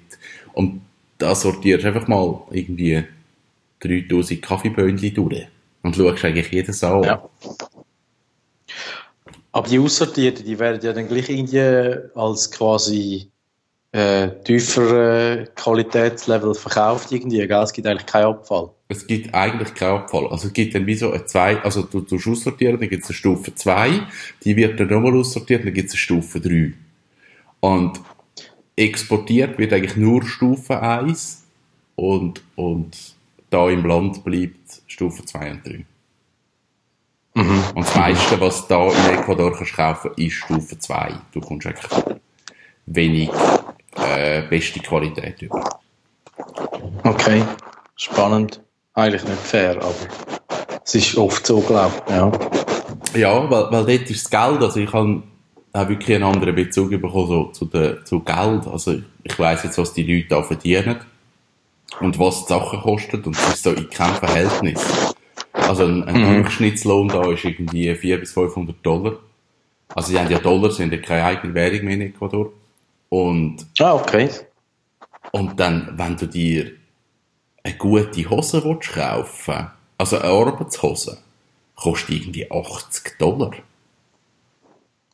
Und 0.54 0.82
da 1.18 1.36
sortierst 1.36 1.84
du 1.84 1.88
einfach 1.88 2.08
mal 2.08 2.42
irgendwie 2.52 3.04
3000 3.80 4.42
Kaffeeböhnchen 4.42 5.14
durch 5.14 5.48
und 5.84 5.96
schaust 5.96 6.26
eigentlich 6.26 6.52
jedes 6.52 6.84
an. 6.84 7.04
Ja. 7.04 7.30
Aber 9.52 9.68
die 9.68 9.78
Aussortierten, 9.78 10.46
die 10.46 10.58
werden 10.58 10.82
ja 10.82 10.94
dann 10.94 11.08
gleich 11.08 11.30
irgendwie 11.30 11.60
als 12.16 12.50
quasi 12.50 13.30
äh, 13.94 14.30
tiefer 14.44 15.42
äh, 15.42 15.46
Qualitätslevel 15.56 16.56
verkauft 16.56 17.12
irgendwie, 17.12 17.48
gell? 17.48 17.62
Es 17.62 17.72
gibt 17.72 17.88
eigentlich 17.88 18.08
keinen 18.08 18.26
Abfall. 18.26 18.72
Es 18.88 19.06
gibt 19.06 19.34
eigentlich 19.34 19.74
keinen 19.76 19.98
Abfall. 19.98 20.28
Also 20.28 20.48
es 20.48 20.54
gibt 20.54 20.74
dann 20.74 20.88
wie 20.88 20.96
so 20.96 21.12
eine 21.12 21.26
zwei, 21.26 21.62
also 21.62 21.84
du 21.84 22.02
tust 22.02 22.28
aussortieren, 22.28 22.80
dann 22.80 22.90
gibt 22.90 23.04
es 23.04 23.10
eine 23.10 23.16
Stufe 23.16 23.54
2, 23.54 24.02
die 24.44 24.56
wird 24.56 24.80
dann 24.80 24.88
nochmal 24.88 25.16
aussortiert, 25.16 25.64
dann 25.64 25.74
gibt 25.74 25.90
es 25.90 25.94
eine 25.94 26.00
Stufe 26.00 26.40
3. 26.42 26.74
Und 27.60 28.02
exportiert 28.76 29.60
wird 29.60 29.72
eigentlich 29.72 29.96
nur 29.96 30.26
Stufe 30.26 30.82
1 30.82 31.44
und, 31.96 32.42
und 32.56 32.98
da 33.52 33.70
im 33.70 33.86
Land 33.86 34.24
bleibt 34.24 34.82
Stufe 34.88 35.24
2 35.24 35.52
und 35.52 35.68
3. 35.68 35.86
Mhm. 37.36 37.64
Und 37.76 37.86
das 37.86 37.96
meiste, 37.96 38.42
was 38.42 38.68
du 38.68 38.74
da 38.74 38.88
in 38.88 39.20
Ecuador 39.20 39.54
kannst 39.56 39.74
kaufen, 39.74 40.12
ist 40.18 40.34
Stufe 40.34 40.80
2. 40.80 41.14
Du 41.32 41.42
kommst 41.42 41.68
eigentlich 41.68 41.92
wenig 42.88 43.30
äh, 44.04 44.44
beste 44.50 44.80
Qualität 44.80 45.42
über. 45.42 45.64
Okay, 47.04 47.44
spannend. 47.96 48.62
Eigentlich 48.94 49.24
nicht 49.24 49.40
fair, 49.40 49.78
aber 49.78 49.96
es 50.86 50.96
ist 50.96 51.18
oft 51.18 51.46
so, 51.46 51.62
glaube 51.62 51.94
ich. 52.06 52.14
Ja, 52.14 52.32
ja 53.16 53.50
weil, 53.50 53.72
weil 53.72 53.98
dort 53.98 54.10
ist 54.10 54.26
das 54.26 54.30
Geld, 54.30 54.62
also 54.62 54.80
ich 54.80 54.94
habe 54.94 55.24
auch 55.74 55.90
wirklich 55.90 56.16
einen 56.16 56.26
anderen 56.26 56.54
Bezug 56.54 56.92
bekommen 56.92 57.28
so, 57.28 57.46
zu, 57.46 57.66
der, 57.66 58.06
zu 58.06 58.20
Geld. 58.20 58.68
Also 58.68 59.02
ich 59.24 59.40
weiss 59.40 59.64
jetzt, 59.64 59.78
was 59.78 59.94
die 59.94 60.04
Leute 60.04 60.28
da 60.30 60.44
verdienen 60.44 60.98
und 62.00 62.20
was 62.20 62.46
die 62.46 62.54
Sachen 62.54 62.80
kosten 62.82 63.24
und 63.24 63.36
es 63.36 63.50
ist 63.50 63.64
so 63.64 63.72
in 63.72 63.90
keinem 63.90 64.16
Verhältnis. 64.16 65.16
Also 65.52 65.86
ein, 65.86 66.04
ein 66.04 66.22
mhm. 66.22 66.44
Durchschnittslohn 66.44 67.08
da 67.08 67.32
ist 67.32 67.44
irgendwie 67.44 67.94
400 67.96 68.22
bis 68.22 68.34
500 68.34 68.76
Dollar. 68.86 69.14
Also 69.96 70.10
sie 70.12 70.20
haben 70.20 70.30
ja 70.30 70.40
Dollar, 70.40 70.72
sind 70.72 70.94
ja 70.94 71.00
keine 71.00 71.26
eigene 71.26 71.54
Währung 71.54 71.86
mehr 71.86 71.96
in 71.96 72.02
Ecuador. 72.02 72.52
Und, 73.14 73.68
ah, 73.78 73.94
okay. 73.94 74.28
Und 75.34 75.60
dann, 75.60 76.00
wenn 76.00 76.18
du 76.18 76.26
dir 76.26 76.72
eine 77.62 77.78
gute 77.78 78.28
Hose 78.28 78.64
willst 78.64 78.90
kaufen 78.94 79.68
also 80.00 80.18
eine 80.18 80.30
Arbeitshose, 80.30 81.20
kostet 81.76 82.10
irgendwie 82.10 82.50
80 82.50 83.20
Dollar. 83.20 83.52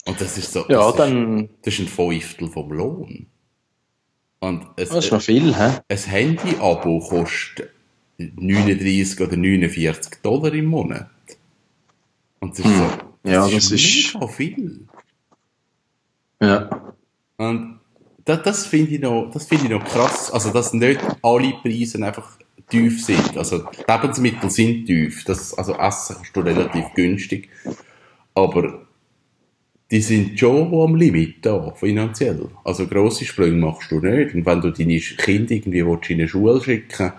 Und 0.06 0.22
das 0.22 0.38
ist 0.38 0.53
so, 0.53 0.62
ja, 0.70 0.77
das, 0.77 0.96
dann, 0.96 1.44
ist, 1.44 1.50
das 1.62 1.74
ist 1.74 1.79
ein 1.82 1.88
Fünftel 1.89 2.48
vom 2.48 2.72
Lohn. 2.72 3.27
Und 4.39 4.65
es, 4.77 4.88
das 4.88 5.03
ist 5.03 5.12
noch 5.12 5.22
viel, 5.22 5.53
hä? 5.53 5.79
Ein 5.89 5.98
Handy-Abo 5.98 7.00
kostet 7.00 7.70
39 8.18 9.20
oder 9.20 9.36
49 9.36 10.22
Dollar 10.22 10.53
im 10.53 10.68
Monat. 10.68 11.10
Und 12.39 12.58
das 12.58 12.65
ist 12.65 12.77
so, 12.77 12.91
das 13.24 13.34
ja, 13.34 13.46
ist 13.46 13.56
das 13.56 13.72
ist 13.74 14.13
mega 14.13 14.27
viel. 14.29 14.88
Ja. 16.39 16.94
Und 17.36 17.78
das, 18.29 18.43
das 18.43 18.65
finde 18.67 18.91
ich 18.95 19.01
noch, 19.01 19.31
das 19.31 19.45
finde 19.45 19.65
ich 19.65 19.71
noch 19.71 19.83
krass. 19.83 20.31
Also, 20.31 20.51
dass 20.51 20.74
nicht 20.74 21.00
alle 21.24 21.53
Preise 21.62 22.03
einfach 22.05 22.38
tief 22.69 23.03
sind. 23.03 23.36
Also, 23.36 23.59
die 23.59 23.91
Lebensmittel 23.91 24.50
sind 24.50 24.86
tief. 24.86 25.24
Das, 25.25 25.53
also, 25.57 25.74
Essen 25.74 26.15
kannst 26.15 26.36
du 26.36 26.41
relativ 26.41 26.86
günstig. 26.93 27.50
Aber, 28.36 28.86
die 29.89 30.01
sind 30.01 30.39
schon 30.39 30.71
am 30.74 30.95
Limit 30.95 31.43
da, 31.43 31.71
finanziell. 31.71 32.50
Also, 32.63 32.88
grosse 32.88 33.25
Sprünge 33.25 33.57
machst 33.57 33.91
du 33.91 34.00
nicht. 34.00 34.36
Und 34.36 34.45
wenn 34.45 34.62
du 34.62 34.69
deine 34.69 35.00
Kinder 35.00 35.51
irgendwie 35.51 35.79
in 35.79 36.19
eine 36.19 36.27
Schule 36.27 36.62
schicken 36.62 37.12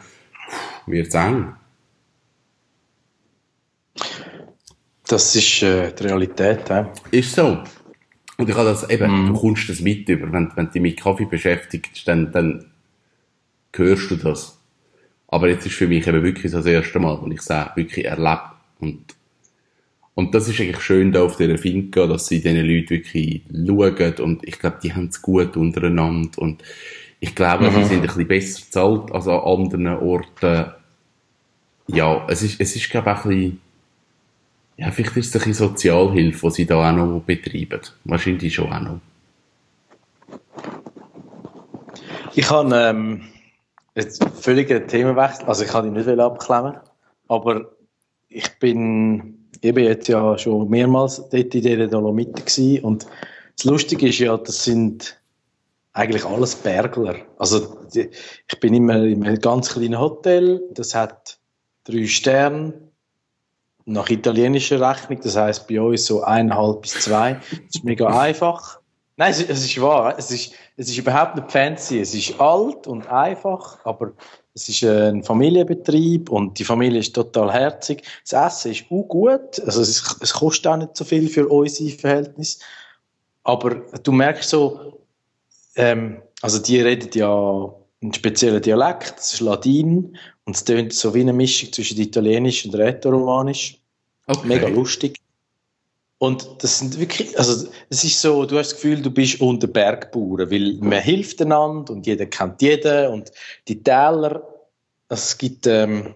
willst, 0.87 0.87
wird 0.87 1.09
es 1.09 1.15
eng. 1.15 1.55
Das 5.09 5.35
ist 5.35 5.63
äh, 5.63 5.93
die 5.93 6.05
Realität. 6.05 6.71
Äh. 6.71 6.85
Ist 7.11 7.35
so. 7.35 7.65
Und 8.41 8.49
ich 8.49 8.57
habe 8.57 8.69
das 8.69 8.89
eben, 8.89 9.25
mm. 9.25 9.27
du 9.29 9.41
kommst 9.41 9.69
das 9.69 9.81
mit 9.81 10.09
über, 10.09 10.33
wenn, 10.33 10.51
wenn 10.55 10.67
du 10.67 10.73
dich 10.73 10.83
mit 10.83 11.01
Kaffee 11.01 11.27
beschäftigst, 11.27 12.07
dann, 12.09 12.33
dann 12.33 12.65
hörst 13.75 14.11
du 14.11 14.17
das. 14.17 14.59
Aber 15.29 15.49
jetzt 15.49 15.67
ist 15.67 15.77
für 15.77 15.87
mich 15.87 16.07
eben 16.07 16.23
wirklich 16.23 16.51
das 16.51 16.67
erste 16.67 16.99
Mal, 16.99 17.21
wo 17.21 17.31
ich 17.31 17.41
es 17.41 17.49
wirklich 17.49 18.05
erlebe. 18.05 18.51
Und, 18.81 19.15
und 20.15 20.35
das 20.35 20.49
ist 20.49 20.61
eigentlich 20.61 20.81
schön 20.81 21.13
da 21.13 21.23
auf 21.23 21.37
dieser 21.37 21.59
Finca, 21.59 22.07
dass 22.07 22.27
sie 22.27 22.41
diesen 22.41 22.67
Leuten 22.67 22.91
wirklich 22.91 23.43
schauen 23.53 24.15
und 24.21 24.47
ich 24.47 24.59
glaube, 24.59 24.79
die 24.83 24.93
haben 24.93 25.07
es 25.07 25.23
gut 25.23 25.57
untereinander 25.57 26.41
und 26.41 26.65
ich 27.21 27.35
glaube, 27.35 27.71
mhm. 27.71 27.75
sie 27.75 27.85
sind 27.85 28.01
ein 28.01 28.07
bisschen 28.07 28.29
besser 28.29 28.61
bezahlt 28.61 29.13
als 29.13 29.29
an 29.29 29.41
anderen 29.41 29.87
Orten. 29.87 30.73
Ja, 31.89 32.27
es 32.29 32.43
ist, 32.43 32.61
es 32.61 32.75
ist 32.75 32.91
glaube 32.91 33.11
ich, 33.11 33.17
ein 33.17 33.23
bisschen, 33.29 33.61
ja, 34.81 34.91
vielleicht 34.91 35.17
ist 35.19 35.37
es 35.37 35.47
ein 35.47 35.53
Sozialhilfe, 35.53 36.49
die 36.49 36.55
sie 36.55 36.67
da 36.67 36.91
auch 36.91 36.97
noch 36.97 37.21
betreiben. 37.21 37.83
Wahrscheinlich 38.05 38.55
schon 38.55 38.73
auch 38.73 38.81
noch. 38.81 39.01
Ich 42.35 42.51
habe, 42.51 42.75
ähm, 42.75 43.25
jetzt 43.95 44.25
völliger 44.41 44.87
Themenwechsel, 44.87 45.45
also 45.45 45.65
ich 45.65 45.71
kann 45.71 45.87
ihn 45.87 45.93
nicht 45.93 46.09
abklemmen, 46.09 46.77
aber 47.29 47.73
ich 48.29 48.59
bin 48.59 49.49
eben 49.61 49.85
jetzt 49.85 50.09
ja 50.09 50.39
schon 50.39 50.71
mehrmals 50.71 51.17
dort 51.17 51.35
in 51.35 51.51
dieser 51.51 51.87
Dolomiten 51.87 52.43
gewesen 52.43 52.83
und 52.83 53.07
das 53.57 53.65
Lustige 53.67 54.09
ist 54.09 54.19
ja, 54.21 54.35
das 54.39 54.65
sind 54.65 55.21
eigentlich 55.93 56.25
alles 56.25 56.55
Bergler. 56.55 57.17
Also 57.37 57.77
ich 57.93 58.61
bin 58.61 58.73
immer 58.73 59.03
in 59.03 59.27
einem 59.27 59.41
ganz 59.41 59.75
kleinen 59.75 59.99
Hotel, 59.99 60.63
das 60.73 60.95
hat 60.95 61.39
drei 61.85 62.07
Sterne 62.07 62.90
nach 63.93 64.09
italienischer 64.09 64.81
Rechnung, 64.81 65.21
das 65.23 65.37
heißt 65.37 65.67
bei 65.69 65.81
uns 65.81 66.07
so 66.07 66.23
eineinhalb 66.23 66.83
bis 66.83 66.93
zwei. 66.93 67.35
Das 67.51 67.77
ist 67.77 67.85
mega 67.85 68.07
einfach. 68.07 68.81
Nein, 69.17 69.33
es, 69.33 69.43
es 69.43 69.65
ist 69.65 69.81
wahr. 69.81 70.15
Es 70.17 70.31
ist, 70.31 70.53
es 70.77 70.89
ist 70.89 70.99
überhaupt 70.99 71.37
nicht 71.37 71.53
fancy. 71.53 72.01
Es 72.01 72.15
ist 72.15 72.41
alt 72.41 72.87
und 72.87 73.07
einfach, 73.09 73.85
aber 73.85 74.13
es 74.55 74.69
ist 74.69 74.83
ein 74.83 75.23
Familienbetrieb 75.23 76.31
und 76.31 76.59
die 76.59 76.65
Familie 76.65 77.01
ist 77.01 77.15
total 77.15 77.53
herzig. 77.53 78.03
Das 78.29 78.55
Essen 78.55 78.73
ist 78.73 78.85
auch 78.91 79.03
gut, 79.03 79.61
also 79.61 79.81
es, 79.83 80.17
es 80.21 80.33
kostet 80.33 80.67
auch 80.67 80.77
nicht 80.77 80.97
so 80.97 81.05
viel 81.05 81.29
für 81.29 81.49
unsere 81.49 81.91
Verhältnisse. 81.91 82.61
Aber 83.45 83.77
du 84.03 84.13
merkst 84.13 84.51
so, 84.51 85.01
ähm, 85.77 86.23
also 86.43 86.59
die 86.59 86.81
reden 86.81 87.11
ja 87.15 87.75
einen 88.03 88.15
speziellen 88.15 88.63
Dialekt, 88.63 89.15
das 89.19 89.35
ist 89.35 89.41
Ladin 89.41 90.17
und 90.45 90.57
es 90.57 90.65
tönt 90.65 90.93
so 90.93 91.15
wie 91.15 91.21
eine 91.21 91.33
Mischung 91.33 91.73
zwischen 91.73 92.01
Italienisch 92.01 92.65
und 92.65 92.75
Rätoromanisch. 92.75 93.80
Okay. 94.31 94.47
Mega 94.47 94.69
lustig. 94.69 95.21
Und 96.19 96.63
das 96.63 96.79
sind 96.79 97.01
wirklich, 97.01 97.37
also 97.39 97.69
es 97.89 98.05
ist 98.05 98.21
so, 98.21 98.45
du 98.45 98.59
hast 98.59 98.73
das 98.73 98.81
Gefühl, 98.81 99.03
du 99.03 99.11
bist 99.11 99.41
unter 99.41 99.67
Bergbauern, 99.67 100.51
weil 100.51 100.75
man 100.81 101.01
hilft 101.01 101.41
einander 101.41 101.93
und 101.93 102.07
jeder 102.07 102.27
kennt 102.27 102.63
jeden 102.63 103.09
und 103.09 103.33
die 103.67 103.83
Täler, 103.83 104.43
es 105.09 105.37
gibt, 105.37 105.67
ähm, 105.67 106.15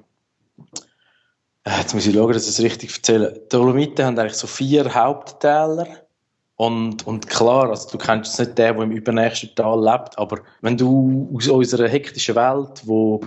äh, 1.64 1.78
jetzt 1.78 1.94
muss 1.94 2.06
ich 2.06 2.14
schauen, 2.14 2.34
dass 2.34 2.44
ich 2.44 2.50
es 2.50 2.62
richtig 2.62 2.94
erzähle. 2.94 3.32
Die 3.32 3.48
Dolomiten 3.48 4.04
haben 4.04 4.18
eigentlich 4.18 4.34
so 4.34 4.46
vier 4.46 4.94
Haupttäler 4.94 5.88
und, 6.56 7.04
und 7.06 7.26
klar, 7.26 7.70
also 7.70 7.88
du 7.90 7.98
kennst 7.98 8.38
jetzt 8.38 8.46
nicht 8.46 8.58
den, 8.58 8.76
der 8.76 8.84
im 8.84 8.92
übernächsten 8.92 9.54
Tal 9.56 9.82
lebt, 9.82 10.16
aber 10.18 10.40
wenn 10.60 10.76
du 10.76 11.32
aus 11.34 11.48
unserer 11.48 11.88
hektischen 11.88 12.36
Welt, 12.36 12.82
wo 12.84 13.22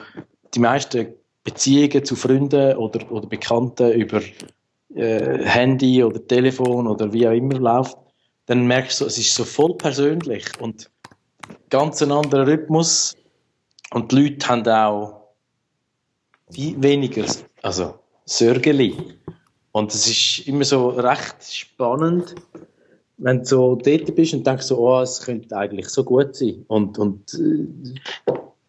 die 0.54 0.60
meisten 0.60 1.08
Beziehungen 1.44 2.06
zu 2.06 2.16
Freunden 2.16 2.78
oder, 2.78 3.12
oder 3.12 3.26
Bekannten 3.28 3.92
über 3.94 4.22
äh, 4.98 5.44
Handy 5.46 6.04
oder 6.04 6.26
Telefon 6.26 6.88
oder 6.88 7.12
wie 7.14 7.28
auch 7.28 7.34
immer 7.34 7.60
läuft, 7.60 7.98
dann 8.48 8.66
merkst 8.68 9.02
du, 9.02 9.06
es 9.06 9.18
ist 9.18 9.34
so 9.34 9.44
voll 9.44 9.76
persönlich 9.76 10.46
und 10.60 10.90
ganz 11.70 12.02
ein 12.02 12.12
anderer 12.12 12.48
Rhythmus 12.48 13.16
und 13.92 14.12
die 14.12 14.22
Leute 14.24 14.48
haben 14.48 14.68
auch 14.68 15.18
wie 16.50 16.82
weniger, 16.82 17.26
also 17.62 17.96
Sorgeli. 18.26 18.96
Und 19.72 19.94
es 19.94 20.08
ist 20.08 20.48
immer 20.48 20.64
so 20.64 20.90
recht 20.90 21.44
spannend, 21.44 22.36
wenn 23.18 23.40
du 23.40 23.46
so 23.46 23.76
dort 23.76 24.16
bist 24.16 24.34
und 24.34 24.46
denkst 24.46 24.66
so, 24.66 24.78
oh, 24.78 25.02
es 25.02 25.22
könnte 25.22 25.56
eigentlich 25.56 25.90
so 25.90 26.04
gut 26.04 26.36
sein. 26.36 26.64
Und, 26.68 26.98
und 26.98 27.34
äh, 27.34 27.68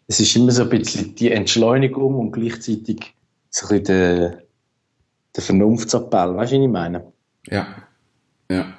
es 0.07 0.21
ist 0.21 0.37
immer 0.37 0.53
so 0.53 0.63
ein 0.63 0.69
bisschen 0.71 1.15
die 1.15 1.31
Entschleunigung 1.31 2.19
und 2.19 2.33
gleichzeitig 2.33 3.15
so 3.51 3.67
ein 3.67 3.83
bisschen 3.83 3.85
der, 3.85 4.43
der 5.39 5.45
Vernunftsappell. 5.45 6.35
Weißt 6.35 6.53
du, 6.53 6.57
was 6.57 6.65
ich 6.65 6.69
meine? 6.69 7.13
Ja. 7.47 7.67
ja. 8.51 8.75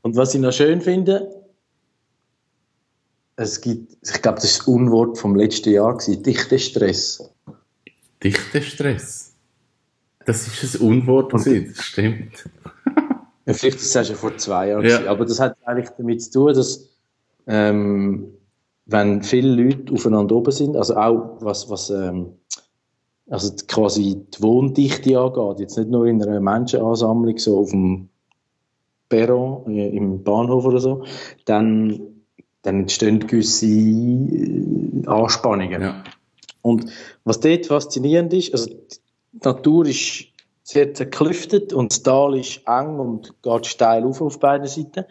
Und 0.00 0.16
was 0.16 0.34
ich 0.34 0.40
noch 0.40 0.52
schön 0.52 0.80
finde, 0.80 1.44
es 3.36 3.60
gibt, 3.60 3.96
ich 4.00 4.22
glaube, 4.22 4.36
das 4.36 4.44
ist 4.44 4.60
das 4.60 4.68
Unwort 4.68 5.18
vom 5.18 5.34
letzten 5.34 5.72
Jahr, 5.72 5.96
gewesen, 5.96 6.22
dichter 6.22 6.58
Stress. 6.58 7.30
Dichter 8.22 8.62
Stress? 8.62 9.34
Das 10.24 10.46
ist 10.62 10.80
ein 10.80 10.86
Unwort, 10.86 11.32
das 11.32 11.42
stimmt. 11.84 12.48
Ja, 13.46 13.52
vielleicht 13.52 13.78
ist 13.78 13.94
das 13.94 14.08
ja 14.08 14.14
vor 14.14 14.36
zwei 14.38 14.68
Jahren. 14.68 14.86
Ja. 14.86 15.06
Aber 15.06 15.26
das 15.26 15.38
hat 15.40 15.56
eigentlich 15.66 15.90
damit 15.98 16.22
zu 16.22 16.30
tun, 16.30 16.54
dass 16.54 16.88
ähm, 17.46 18.28
wenn 18.86 19.22
viele 19.22 19.62
Leute 19.62 19.92
aufeinander 19.92 20.36
oben 20.36 20.52
sind, 20.52 20.76
also 20.76 20.96
auch 20.96 21.36
was, 21.40 21.68
was 21.68 21.90
ähm, 21.90 22.38
also 23.28 23.54
quasi 23.66 24.22
die 24.34 24.42
Wohndichte 24.42 25.18
angeht, 25.18 25.60
jetzt 25.60 25.78
nicht 25.78 25.90
nur 25.90 26.06
in 26.06 26.22
einer 26.22 26.40
Menschenansammlung, 26.40 27.38
so 27.38 27.60
auf 27.60 27.70
dem 27.70 28.08
Perron, 29.08 29.70
äh, 29.70 29.88
im 29.88 30.22
Bahnhof 30.22 30.64
oder 30.64 30.78
so, 30.78 31.04
dann, 31.44 32.00
dann 32.62 32.80
entstehen 32.80 33.26
gewisse 33.26 33.66
äh, 33.66 35.06
Anspannungen. 35.06 35.80
Ja. 35.80 36.04
Und 36.62 36.86
was 37.24 37.40
dort 37.40 37.66
faszinierend 37.66 38.32
ist, 38.32 38.52
also 38.52 38.70
die 38.70 39.38
Natur 39.42 39.86
ist 39.86 40.26
sehr 40.62 40.94
zerklüftet 40.94 41.72
und 41.72 41.92
das 41.92 42.02
Tal 42.02 42.38
ist 42.38 42.62
eng 42.66 42.98
und 42.98 43.34
geht 43.42 43.66
steil 43.66 44.04
auf 44.04 44.20
auf 44.22 44.40
beiden 44.40 44.66
Seiten. 44.66 45.04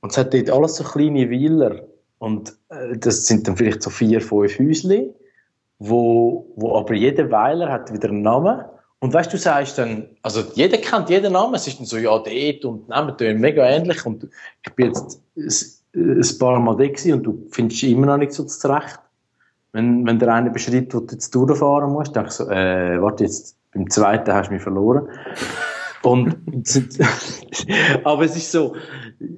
Und 0.00 0.10
es 0.10 0.18
hat 0.18 0.34
dort 0.34 0.50
alles 0.50 0.76
so 0.76 0.84
kleine 0.84 1.30
Weiler. 1.30 1.86
Und 2.18 2.56
äh, 2.68 2.96
das 2.98 3.26
sind 3.26 3.46
dann 3.46 3.56
vielleicht 3.56 3.82
so 3.82 3.90
vier, 3.90 4.20
fünf 4.20 4.58
Häuschen, 4.58 5.14
wo, 5.78 6.52
wo 6.56 6.76
aber 6.76 6.94
jeder 6.94 7.30
Weiler 7.30 7.70
hat 7.70 7.92
wieder 7.92 8.08
einen 8.08 8.22
Namen. 8.22 8.64
Und 8.98 9.12
weißt 9.12 9.32
du, 9.32 9.36
sagst 9.36 9.78
dann, 9.78 10.08
also 10.22 10.42
jeder 10.54 10.78
kennt 10.78 11.10
jeden 11.10 11.34
Namen, 11.34 11.54
es 11.54 11.66
ist 11.66 11.78
dann 11.78 11.86
so, 11.86 11.98
ja, 11.98 12.18
dort 12.18 12.64
und 12.64 12.88
Namen 12.88 13.16
tönen 13.16 13.40
mega 13.40 13.64
ähnlich. 13.64 14.04
Und 14.06 14.28
ich 14.64 14.74
bin 14.74 14.86
jetzt 14.86 15.20
ein 15.94 16.38
paar 16.38 16.58
Mal 16.58 16.76
da 16.76 17.14
und 17.14 17.22
du 17.22 17.46
findest 17.50 17.82
immer 17.82 18.06
noch 18.06 18.16
nicht 18.16 18.32
so 18.32 18.44
zurecht. 18.44 18.98
Wenn, 19.72 20.06
wenn 20.06 20.18
der 20.18 20.32
eine 20.32 20.50
beschreibt, 20.50 20.94
wo 20.94 21.00
du 21.00 21.12
jetzt 21.12 21.34
durchfahren 21.34 21.92
musst, 21.92 22.16
denke 22.16 22.30
ich 22.30 22.34
so, 22.34 22.48
äh, 22.48 23.00
warte 23.02 23.24
jetzt, 23.24 23.56
beim 23.72 23.90
zweiten 23.90 24.32
hast 24.32 24.48
du 24.48 24.54
mich 24.54 24.62
verloren. 24.62 25.08
Und, 26.02 26.36
aber 28.04 28.24
es 28.24 28.36
ist 28.36 28.52
so, 28.52 28.76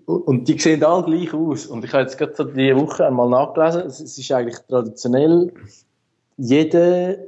und 0.05 0.48
die 0.48 0.59
sehen 0.59 0.85
alle 0.85 1.03
gleich 1.03 1.33
aus. 1.33 1.64
Und 1.64 1.83
ich 1.83 1.92
habe 1.94 2.03
jetzt 2.03 2.18
gerade 2.18 2.35
so 2.35 2.44
diese 2.44 2.77
Woche 2.77 3.07
einmal 3.07 3.31
nachgelesen, 3.31 3.87
es 3.87 4.01
ist 4.01 4.31
eigentlich 4.33 4.59
traditionell, 4.68 5.51
jeder 6.38 7.18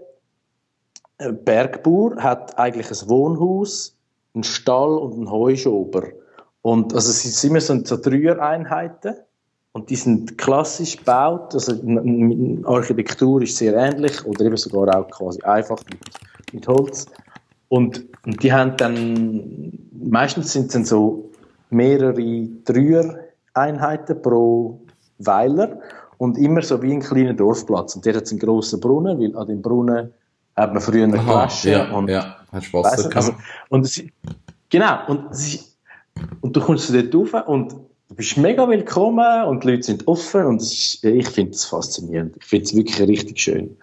äh, 1.18 1.32
Bergbauer 1.32 2.16
hat 2.16 2.58
eigentlich 2.58 2.90
ein 2.90 3.08
Wohnhaus, 3.08 3.94
einen 4.34 4.44
Stall 4.44 4.96
und 4.96 5.14
einen 5.14 5.30
Heuschober. 5.30 6.04
Und 6.62 6.94
also 6.94 7.10
es 7.10 7.22
sind 7.22 7.50
immer 7.50 7.60
so, 7.60 7.96
Dreier-Einheiten. 7.96 9.16
Und 9.72 9.88
die 9.88 9.96
sind 9.96 10.36
klassisch 10.36 10.96
gebaut, 10.96 11.54
also 11.54 11.72
Architektur 12.64 13.40
ist 13.42 13.56
sehr 13.56 13.72
ähnlich 13.76 14.24
oder 14.26 14.46
eben 14.46 14.56
sogar 14.56 14.92
auch 14.96 15.08
quasi 15.10 15.40
einfach 15.42 15.78
mit 15.88 16.00
mit 16.52 16.66
Holz. 16.68 17.06
Und, 17.68 18.04
und 18.24 18.42
die 18.42 18.52
haben 18.52 18.76
dann, 18.76 19.72
meistens 19.92 20.52
sind 20.52 20.66
es 20.66 20.72
dann 20.72 20.84
so 20.84 21.30
mehrere 21.70 22.48
Dreier-Einheiten 22.64 24.20
pro 24.22 24.80
Weiler 25.18 25.78
und 26.20 26.36
immer 26.36 26.60
so 26.60 26.82
wie 26.82 26.92
ein 26.92 27.00
kleiner 27.00 27.32
Dorfplatz. 27.32 27.96
Und 27.96 28.04
der 28.04 28.14
hat 28.14 28.30
einen 28.30 28.38
grossen 28.38 28.78
Brunnen, 28.78 29.18
weil 29.18 29.34
an 29.34 29.46
dem 29.46 29.62
Brunnen 29.62 30.12
hat 30.54 30.72
man 30.74 30.82
früher 30.82 31.04
eine 31.04 31.18
Flasche. 31.18 31.70
Ja, 31.70 31.90
und, 31.92 32.08
ja, 32.08 32.36
hast 32.52 32.74
Wasser 32.74 33.04
weißt, 33.04 33.16
also, 33.16 33.32
und 33.70 33.86
es, 33.86 34.02
Genau, 34.68 34.98
und, 35.08 35.30
es, 35.32 35.78
und 36.42 36.54
du 36.54 36.60
kommst 36.60 36.94
dort 36.94 37.14
rauf 37.14 37.48
und 37.48 37.72
du 37.72 38.14
bist 38.14 38.36
mega 38.36 38.68
willkommen 38.68 39.44
und 39.46 39.64
die 39.64 39.70
Leute 39.70 39.82
sind 39.82 40.06
offen 40.06 40.44
und 40.44 40.60
ist, 40.60 41.02
ich 41.02 41.28
finde 41.28 41.52
das 41.52 41.64
faszinierend. 41.64 42.36
Ich 42.38 42.44
finde 42.44 42.64
es 42.66 42.76
wirklich 42.76 43.00
richtig 43.00 43.40
schön. 43.40 43.76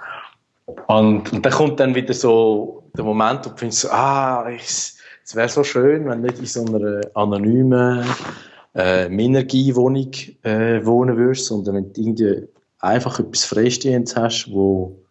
Und, 0.86 1.34
und 1.34 1.43
dann 1.43 1.52
kommt 1.52 1.80
dann 1.80 1.95
wieder 1.95 2.13
so 2.13 2.84
der 2.95 3.04
Moment, 3.04 3.47
wo 3.47 3.50
du 3.50 3.58
findest, 3.58 3.91
ah, 3.91 4.47
es 4.47 4.95
wäre 5.34 5.50
so 5.50 5.63
schön, 5.63 6.08
wenn 6.08 6.21
nicht 6.21 6.38
in 6.38 6.45
so 6.45 6.63
einer 6.65 7.02
anonymen 7.15 8.06
äh, 8.78 9.10
Minergie-Wohnung 9.10 10.12
äh, 10.44 10.86
wohnen 10.86 11.18
würdest, 11.18 11.48
sondern 11.48 11.76
wenn 11.76 11.94
du 11.94 12.02
irgendwie 12.02 12.48
einfach 12.80 13.20
etwas 13.20 13.44
Freistehendes 13.44 14.16
hast, 14.16 14.52
wo, 14.52 15.04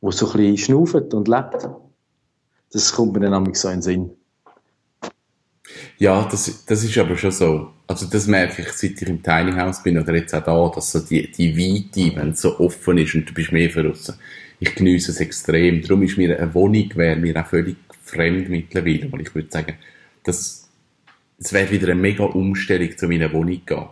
wo 0.00 0.10
so 0.10 0.26
ein 0.32 0.36
bisschen 0.36 0.58
schnauft 0.58 1.14
und 1.14 1.28
lebt. 1.28 1.68
Das 2.72 2.92
kommt 2.92 3.12
mir 3.12 3.20
dann 3.20 3.32
nämlich 3.32 3.56
so 3.56 3.68
in 3.68 3.76
den 3.76 3.82
Sinn. 3.82 4.10
Ja, 5.98 6.26
das, 6.28 6.64
das 6.66 6.82
ist 6.82 6.98
aber 6.98 7.16
schon 7.16 7.30
so. 7.30 7.68
Also 7.86 8.06
das 8.06 8.26
merke 8.26 8.62
ich, 8.62 8.72
seit 8.72 9.00
ich 9.00 9.08
im 9.08 9.22
Tiny 9.22 9.52
House 9.52 9.82
bin 9.82 9.98
oder 9.98 10.14
jetzt 10.14 10.34
auch 10.34 10.42
da, 10.42 10.72
dass 10.74 10.90
so 10.90 10.98
die, 10.98 11.30
die 11.30 11.56
Weite, 11.56 12.16
wenn 12.16 12.30
es 12.30 12.40
so 12.40 12.58
offen 12.58 12.98
ist 12.98 13.14
und 13.14 13.28
du 13.28 13.34
bist 13.34 13.52
mehr 13.52 13.70
verrissen, 13.70 14.16
ich 14.58 14.74
genieße 14.74 15.12
es 15.12 15.20
extrem. 15.20 15.82
Darum 15.82 16.02
ist 16.02 16.18
mir 16.18 16.36
eine 16.36 16.52
Wohnung 16.54 16.90
wäre 16.96 17.16
mir 17.16 17.40
auch 17.40 17.46
völlig 17.46 17.76
fremd 18.02 18.48
mittlerweile, 18.48 19.12
weil 19.12 19.20
ich 19.20 19.34
würde 19.34 19.50
sagen, 19.50 19.76
das, 20.24 20.61
es 21.44 21.52
wäre 21.52 21.70
wieder 21.70 21.88
eine 21.88 22.00
mega 22.00 22.24
Umstellung 22.24 22.96
zu 22.96 23.08
meiner 23.08 23.32
Wohnung 23.32 23.60
gehen. 23.66 23.86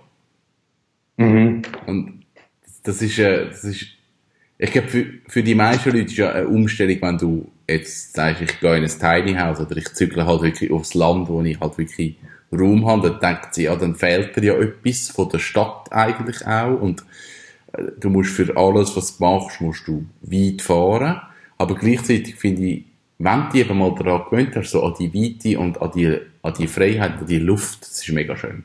Mhm. 1.16 1.62
Und 1.86 2.24
das 2.82 3.02
ist, 3.02 3.18
äh, 3.18 3.46
das 3.46 3.64
ist, 3.64 3.86
ich 4.58 4.72
glaube, 4.72 4.88
für, 4.88 5.06
für 5.26 5.42
die 5.42 5.54
meisten 5.54 5.90
Leute 5.90 6.06
ist 6.06 6.16
ja 6.16 6.32
eine 6.32 6.48
Umstellung, 6.48 6.98
wenn 7.02 7.18
du 7.18 7.50
jetzt 7.68 8.12
sagst, 8.12 8.42
ich 8.42 8.60
gehe 8.60 8.76
in 8.76 8.84
ein 8.84 8.88
Tiny 8.88 9.34
House 9.34 9.60
oder 9.60 9.76
ich 9.76 9.92
zügle 9.94 10.26
halt 10.26 10.42
wirklich 10.42 10.70
aufs 10.70 10.94
Land, 10.94 11.28
wo 11.28 11.42
ich 11.42 11.58
halt 11.60 11.78
wirklich 11.78 12.16
Raum 12.52 12.86
habe, 12.86 13.10
dann 13.10 13.20
denkt 13.20 13.54
sie, 13.54 13.64
ja, 13.64 13.76
dann 13.76 13.94
fehlt 13.94 14.36
dir 14.36 14.44
ja 14.44 14.54
etwas 14.54 15.08
von 15.08 15.28
der 15.28 15.38
Stadt 15.38 15.92
eigentlich 15.92 16.46
auch 16.46 16.80
und 16.80 17.04
du 17.98 18.10
musst 18.10 18.30
für 18.30 18.56
alles, 18.56 18.96
was 18.96 19.16
du 19.16 19.24
machst, 19.24 19.60
musst 19.60 19.86
du 19.86 20.06
weit 20.22 20.62
fahren. 20.62 21.20
Aber 21.58 21.74
gleichzeitig 21.74 22.34
finde 22.34 22.62
ich, 22.62 22.84
wenn 23.22 23.50
du 23.50 23.58
eben 23.58 23.78
mal 23.78 23.94
daran 23.94 24.24
gewöhnt 24.30 24.56
hast, 24.56 24.70
so 24.70 24.82
an 24.82 24.94
die 24.98 25.12
Weite 25.12 25.58
und 25.58 25.80
an 25.82 25.90
die, 25.94 26.18
an 26.42 26.54
die 26.54 26.66
Freiheit, 26.66 27.20
an 27.20 27.26
die 27.26 27.38
Luft, 27.38 27.82
das 27.82 28.02
ist 28.02 28.12
mega 28.12 28.34
schön. 28.34 28.64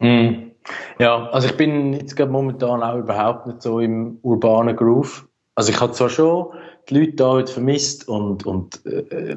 Mm. 0.00 0.50
Ja, 0.98 1.28
also 1.30 1.46
ich 1.46 1.56
bin 1.56 1.94
jetzt 1.94 2.16
gerade 2.16 2.30
momentan 2.30 2.82
auch 2.82 2.98
überhaupt 2.98 3.46
nicht 3.46 3.62
so 3.62 3.80
im 3.80 4.18
urbanen 4.22 4.76
Groove. 4.76 5.26
Also 5.54 5.72
ich 5.72 5.80
habe 5.80 5.92
zwar 5.92 6.10
schon 6.10 6.48
die 6.88 6.98
Leute 6.98 7.12
da 7.12 7.30
heute 7.30 7.52
vermisst 7.52 8.08
und, 8.08 8.44
und 8.44 8.84
äh, 8.84 9.36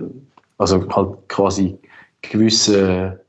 also 0.58 0.90
halt 0.90 1.30
quasi 1.30 1.78
gewisse 2.22 3.22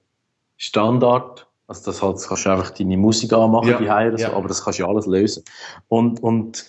Standard 0.57 1.47
Also 1.73 1.91
das, 1.91 2.03
halt, 2.03 2.19
kannst 2.29 2.45
du 2.45 2.51
einfach 2.51 2.71
deine 2.71 2.99
Musik 2.99 3.33
anmachen, 3.33 3.71
Ja, 3.71 3.79
die 3.79 3.91
Heire, 3.91 4.19
ja. 4.19 4.29
so, 4.29 4.37
aber 4.37 4.47
das 4.47 4.63
kannst 4.63 4.79
du 4.79 4.83
ja 4.83 4.89
alles 4.91 5.07
lösen. 5.07 5.43
Und, 5.89 6.23
und 6.23 6.69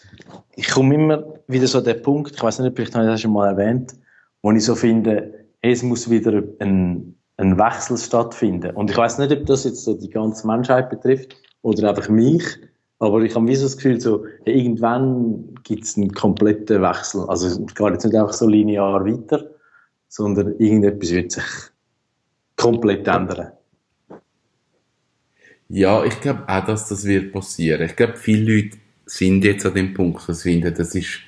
ich 0.55 0.69
komme 0.69 0.95
immer 0.95 1.25
wieder 1.47 1.67
so 1.67 1.79
an 1.79 1.83
den 1.83 2.01
Punkt, 2.01 2.31
ich 2.33 2.41
weiß 2.41 2.59
nicht, 2.59 2.73
vielleicht 2.73 2.95
habe 2.95 3.03
ich 3.05 3.11
das 3.11 3.19
schon 3.21 3.33
mal 3.33 3.49
erwähnt, 3.49 3.93
wo 4.41 4.51
ich 4.53 4.63
so 4.63 4.75
finde, 4.75 5.45
hey, 5.61 5.73
es 5.73 5.83
muss 5.83 6.09
wieder 6.09 6.41
ein, 6.59 7.15
ein 7.35 7.57
Wechsel 7.57 7.97
stattfinden. 7.97 8.73
Und 8.77 8.91
ich 8.91 8.95
weiß 8.95 9.17
nicht, 9.17 9.33
ob 9.33 9.45
das 9.45 9.65
jetzt 9.65 9.83
so 9.83 9.93
die 9.93 10.09
ganze 10.09 10.47
Menschheit 10.47 10.89
betrifft 10.89 11.35
oder 11.63 11.89
einfach 11.89 12.07
mich, 12.07 12.45
aber 12.99 13.19
ich 13.23 13.35
habe 13.35 13.45
wie 13.47 13.55
so 13.55 13.65
das 13.65 13.75
Gefühl, 13.75 13.99
so, 13.99 14.25
hey, 14.45 14.57
irgendwann 14.57 15.53
gibt 15.63 15.83
es 15.83 15.97
einen 15.97 16.13
kompletten 16.13 16.81
Wechsel. 16.81 17.25
Also 17.27 17.47
es 17.47 17.57
geht 17.57 17.89
jetzt 17.89 18.05
nicht 18.05 18.15
einfach 18.15 18.31
so 18.31 18.47
linear 18.47 19.03
weiter, 19.03 19.49
sondern 20.07 20.57
irgendetwas 20.59 21.11
wird 21.11 21.33
sich 21.33 21.43
komplett 22.55 23.05
ändern. 23.05 23.51
Ja, 25.75 26.05
ich 26.05 26.21
glaube 26.21 26.43
auch, 26.47 26.63
dass 26.65 26.87
das 26.87 27.03
wird 27.03 27.33
passieren. 27.33 27.81
Ich 27.81 27.95
glaube, 27.95 28.15
viele 28.15 28.57
Leute 28.57 28.77
sind 29.07 29.43
jetzt 29.43 29.65
an 29.65 29.73
dem 29.73 29.95
Punkt, 29.95 30.29
dass 30.29 30.41
sie 30.41 30.51
finden, 30.51 30.71
das 30.75 30.93
ist, 30.93 31.21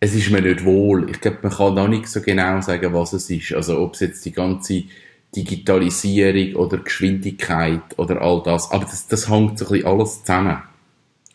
es 0.00 0.14
ist 0.14 0.30
mir 0.30 0.40
nicht 0.40 0.64
wohl. 0.64 1.10
Ich 1.10 1.20
glaube, 1.20 1.40
man 1.42 1.52
kann 1.52 1.74
noch 1.74 1.88
nicht 1.88 2.08
so 2.08 2.22
genau 2.22 2.58
sagen, 2.62 2.94
was 2.94 3.12
es 3.12 3.28
ist. 3.28 3.52
Also, 3.52 3.80
ob 3.80 3.92
es 3.92 4.00
jetzt 4.00 4.24
die 4.24 4.32
ganze 4.32 4.84
Digitalisierung 5.36 6.56
oder 6.56 6.78
Geschwindigkeit 6.78 7.98
oder 7.98 8.22
all 8.22 8.42
das, 8.42 8.70
aber 8.70 8.86
das, 8.86 9.06
das 9.06 9.28
hängt 9.28 9.58
so 9.58 9.66
ein 9.66 9.72
bisschen 9.72 9.86
alles 9.86 10.20
zusammen. 10.22 10.62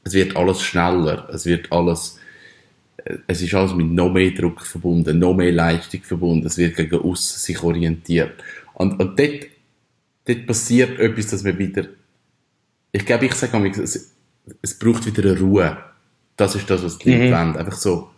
Es 0.04 0.14
wird 0.14 0.36
alles 0.36 0.64
schneller, 0.64 1.30
es 1.32 1.46
wird 1.46 1.72
alles, 1.72 2.18
äh, 3.06 3.18
es 3.28 3.40
ist 3.40 3.54
alles 3.54 3.76
mit 3.76 3.86
noch 3.86 4.12
mehr 4.12 4.32
Druck 4.32 4.66
verbunden, 4.66 5.20
noch 5.20 5.36
mehr 5.36 5.52
Leistung 5.52 6.02
verbunden, 6.02 6.48
es 6.48 6.58
wird 6.58 6.76
gegen 6.76 7.02
aussen 7.02 7.38
sich 7.38 7.62
orientiert. 7.62 8.44
Und, 8.74 9.00
und 9.00 9.20
dort, 9.20 9.46
dort 10.26 10.46
passiert 10.48 11.00
etwas, 11.00 11.28
dass 11.28 11.44
wir 11.44 11.58
wieder, 11.58 11.86
ich 12.92 13.06
glaube, 13.06 13.26
ich 13.26 13.34
sage 13.34 13.58
manchmal, 13.58 13.86
es, 13.86 14.14
es 14.62 14.78
braucht 14.78 15.06
wieder 15.06 15.30
eine 15.30 15.40
Ruhe. 15.40 15.78
Das 16.38 16.56
ist 16.56 16.70
das, 16.70 16.84
was 16.84 16.98
die 16.98 17.14
Leute 17.14 17.32
wollen. 17.32 17.56
Einfach 17.56 17.78
so, 17.78 18.10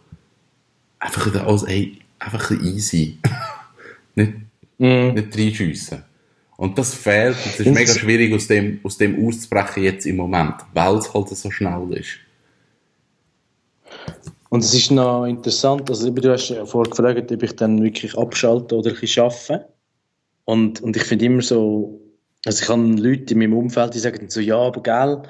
einfach 1.00 1.28
wieder 1.28 1.46
alles, 1.48 1.64
ey, 1.64 2.00
einfach 2.20 2.52
ein 2.52 2.64
easy. 2.64 3.20
nicht, 4.16 4.34
nicht 4.78 5.38
reinschiessen. 5.38 6.04
Und 6.56 6.78
das 6.78 6.94
fehlt, 6.94 7.36
und 7.36 7.54
es 7.54 7.60
ist 7.60 7.74
mega 7.74 7.94
schwierig, 7.94 8.34
aus 8.34 8.48
dem, 8.48 8.80
aus 8.84 8.98
dem 8.98 9.28
auszubrechen 9.28 9.84
jetzt 9.84 10.06
im 10.06 10.18
Moment, 10.18 10.56
weil 10.74 10.96
es 10.98 11.14
halt 11.14 11.30
so 11.30 11.52
schnell 11.52 11.94
ist. 11.94 12.20
Und 14.50 14.64
es 14.64 14.74
ist 14.74 14.92
noch 14.92 15.26
interessant, 15.26 15.90
also 15.90 16.12
du 16.12 16.32
hast 16.32 16.50
ja 16.50 16.64
vorher 16.66 16.92
gefragt, 16.92 17.32
ob 17.32 17.44
ich 17.44 17.56
dann 17.56 17.82
wirklich 17.82 18.16
abschalte 18.16 18.76
oder 18.76 18.92
ein 18.92 19.00
bisschen 19.00 19.24
arbeite. 19.24 19.73
Und, 20.46 20.82
und 20.82 20.96
ich 20.96 21.04
finde 21.04 21.26
immer 21.26 21.42
so, 21.42 22.02
also 22.46 22.62
ich 22.62 22.70
habe 22.70 22.82
Leute 22.82 23.34
in 23.34 23.40
meinem 23.40 23.54
Umfeld, 23.56 23.94
die 23.94 24.00
sagen 24.00 24.30
so, 24.30 24.40
ja, 24.40 24.58
aber 24.58 24.82
gell, 24.82 25.24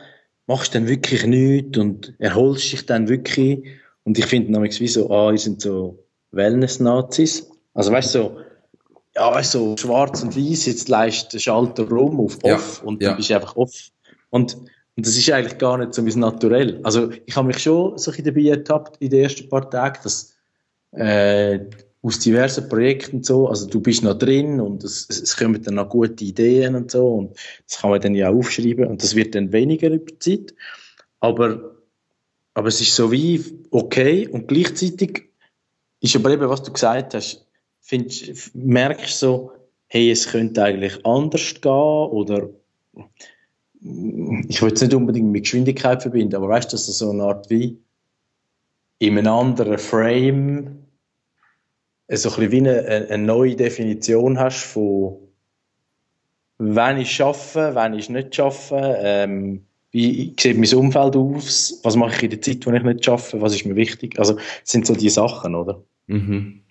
machst 0.47 0.73
du 0.73 0.79
dann 0.79 0.87
wirklich 0.87 1.25
nichts 1.25 1.77
und 1.77 2.13
erholst 2.19 2.71
dich 2.71 2.85
dann 2.85 3.07
wirklich? 3.07 3.65
Und 4.03 4.17
ich 4.17 4.25
finde 4.25 4.51
nämlich 4.51 4.79
wie 4.79 4.87
so, 4.87 5.09
ah, 5.09 5.31
ihr 5.31 5.37
sind 5.37 5.61
so 5.61 6.03
Wellness-Nazis. 6.31 7.49
Also 7.73 7.91
weißt 7.91 8.15
du, 8.15 8.19
so, 8.19 8.37
ja, 9.15 9.43
so 9.43 9.77
schwarz 9.77 10.23
und 10.23 10.35
weiß, 10.35 10.65
jetzt 10.65 10.89
leist 10.89 11.33
der 11.33 11.39
Schalter 11.39 11.87
rum 11.87 12.19
auf 12.19 12.37
Ja, 12.43 12.55
off 12.55 12.83
und 12.83 13.01
ja. 13.01 13.09
dann 13.09 13.17
bist 13.17 13.29
du 13.29 13.35
einfach 13.35 13.55
off. 13.55 13.71
Und, 14.29 14.55
und 14.55 15.05
das 15.05 15.15
ist 15.15 15.31
eigentlich 15.31 15.57
gar 15.59 15.77
nicht 15.77 15.93
so 15.93 16.01
mein 16.01 16.19
Naturell. 16.19 16.79
Also 16.83 17.11
ich 17.25 17.35
habe 17.35 17.47
mich 17.47 17.59
schon 17.59 17.97
so 17.97 18.11
ein 18.11 18.17
bisschen 18.17 18.33
dabei 18.33 18.49
ertappt 18.49 18.97
in 18.97 19.09
den 19.09 19.23
ersten 19.23 19.49
paar 19.49 19.69
Tagen, 19.69 19.99
dass 20.03 20.33
äh, 20.91 21.59
aus 22.03 22.19
diversen 22.19 22.67
Projekten 22.67 23.17
und 23.17 23.25
so, 23.25 23.47
also 23.47 23.65
du 23.65 23.79
bist 23.79 24.03
noch 24.03 24.17
drin 24.17 24.59
und 24.59 24.83
es, 24.83 25.07
es, 25.09 25.37
kommen 25.37 25.63
dann 25.63 25.75
noch 25.75 25.87
gute 25.87 26.25
Ideen 26.25 26.75
und 26.75 26.91
so 26.91 27.07
und 27.07 27.37
das 27.67 27.79
kann 27.79 27.91
man 27.91 28.01
dann 28.01 28.13
ja 28.13 28.29
aufschreiben 28.29 28.87
und 28.87 29.01
das 29.01 29.15
wird 29.15 29.35
dann 29.35 29.53
weniger 29.53 29.89
über 29.89 30.05
die 30.05 30.19
Zeit. 30.19 30.53
Aber, 31.21 31.77
aber 32.53 32.67
es 32.67 32.81
ist 32.81 32.93
so 32.93 33.09
wie 33.13 33.41
okay 33.71 34.27
und 34.27 34.49
gleichzeitig 34.49 35.29
ist 36.01 36.15
aber 36.17 36.31
eben, 36.31 36.49
was 36.49 36.63
du 36.63 36.73
gesagt 36.73 37.13
hast, 37.13 37.47
findest, 37.79 38.53
merkst 38.53 39.19
so, 39.19 39.53
hey, 39.87 40.11
es 40.11 40.27
könnte 40.27 40.61
eigentlich 40.61 41.05
anders 41.05 41.61
gehen 41.61 41.71
oder 41.71 42.49
ich 43.81 44.61
will 44.61 44.73
es 44.73 44.81
nicht 44.81 44.93
unbedingt 44.93 45.31
mit 45.31 45.43
Geschwindigkeit 45.43 46.01
verbinden, 46.01 46.35
aber 46.35 46.49
weißt 46.49 46.71
du, 46.71 46.75
dass 46.75 46.85
du 46.85 46.91
so 46.91 47.11
eine 47.11 47.23
Art 47.23 47.49
wie 47.49 47.77
in 48.99 49.17
einem 49.17 49.33
anderen 49.33 49.77
Frame 49.77 50.82
so 52.09 52.29
ein 52.29 52.35
bisschen 52.35 52.51
wie 52.51 52.57
eine, 52.57 53.07
eine 53.09 53.23
neue 53.23 53.55
Definition 53.55 54.39
hast 54.39 54.63
von 54.63 55.17
wenn 56.59 56.97
ich 56.97 57.11
schaffe, 57.11 57.71
wenn 57.73 57.93
ich 57.93 58.09
nicht 58.09 58.35
schaffe, 58.35 58.95
ähm, 58.99 59.65
wie 59.91 60.33
sieht 60.39 60.57
mein 60.57 60.73
Umfeld 60.73 61.15
aus, 61.15 61.79
was 61.83 61.95
mache 61.95 62.15
ich 62.15 62.23
in 62.23 62.29
der 62.31 62.41
Zeit, 62.41 62.65
wenn 62.65 62.75
ich 62.75 62.83
nicht 62.83 63.05
schaffe, 63.05 63.41
was 63.41 63.53
ist 63.53 63.65
mir 63.65 63.75
wichtig, 63.75 64.17
also 64.17 64.33
das 64.33 64.43
sind 64.63 64.85
so 64.87 64.95
die 64.95 65.09
Sachen, 65.09 65.55
oder? 65.55 65.81
Mhm. 66.07 66.61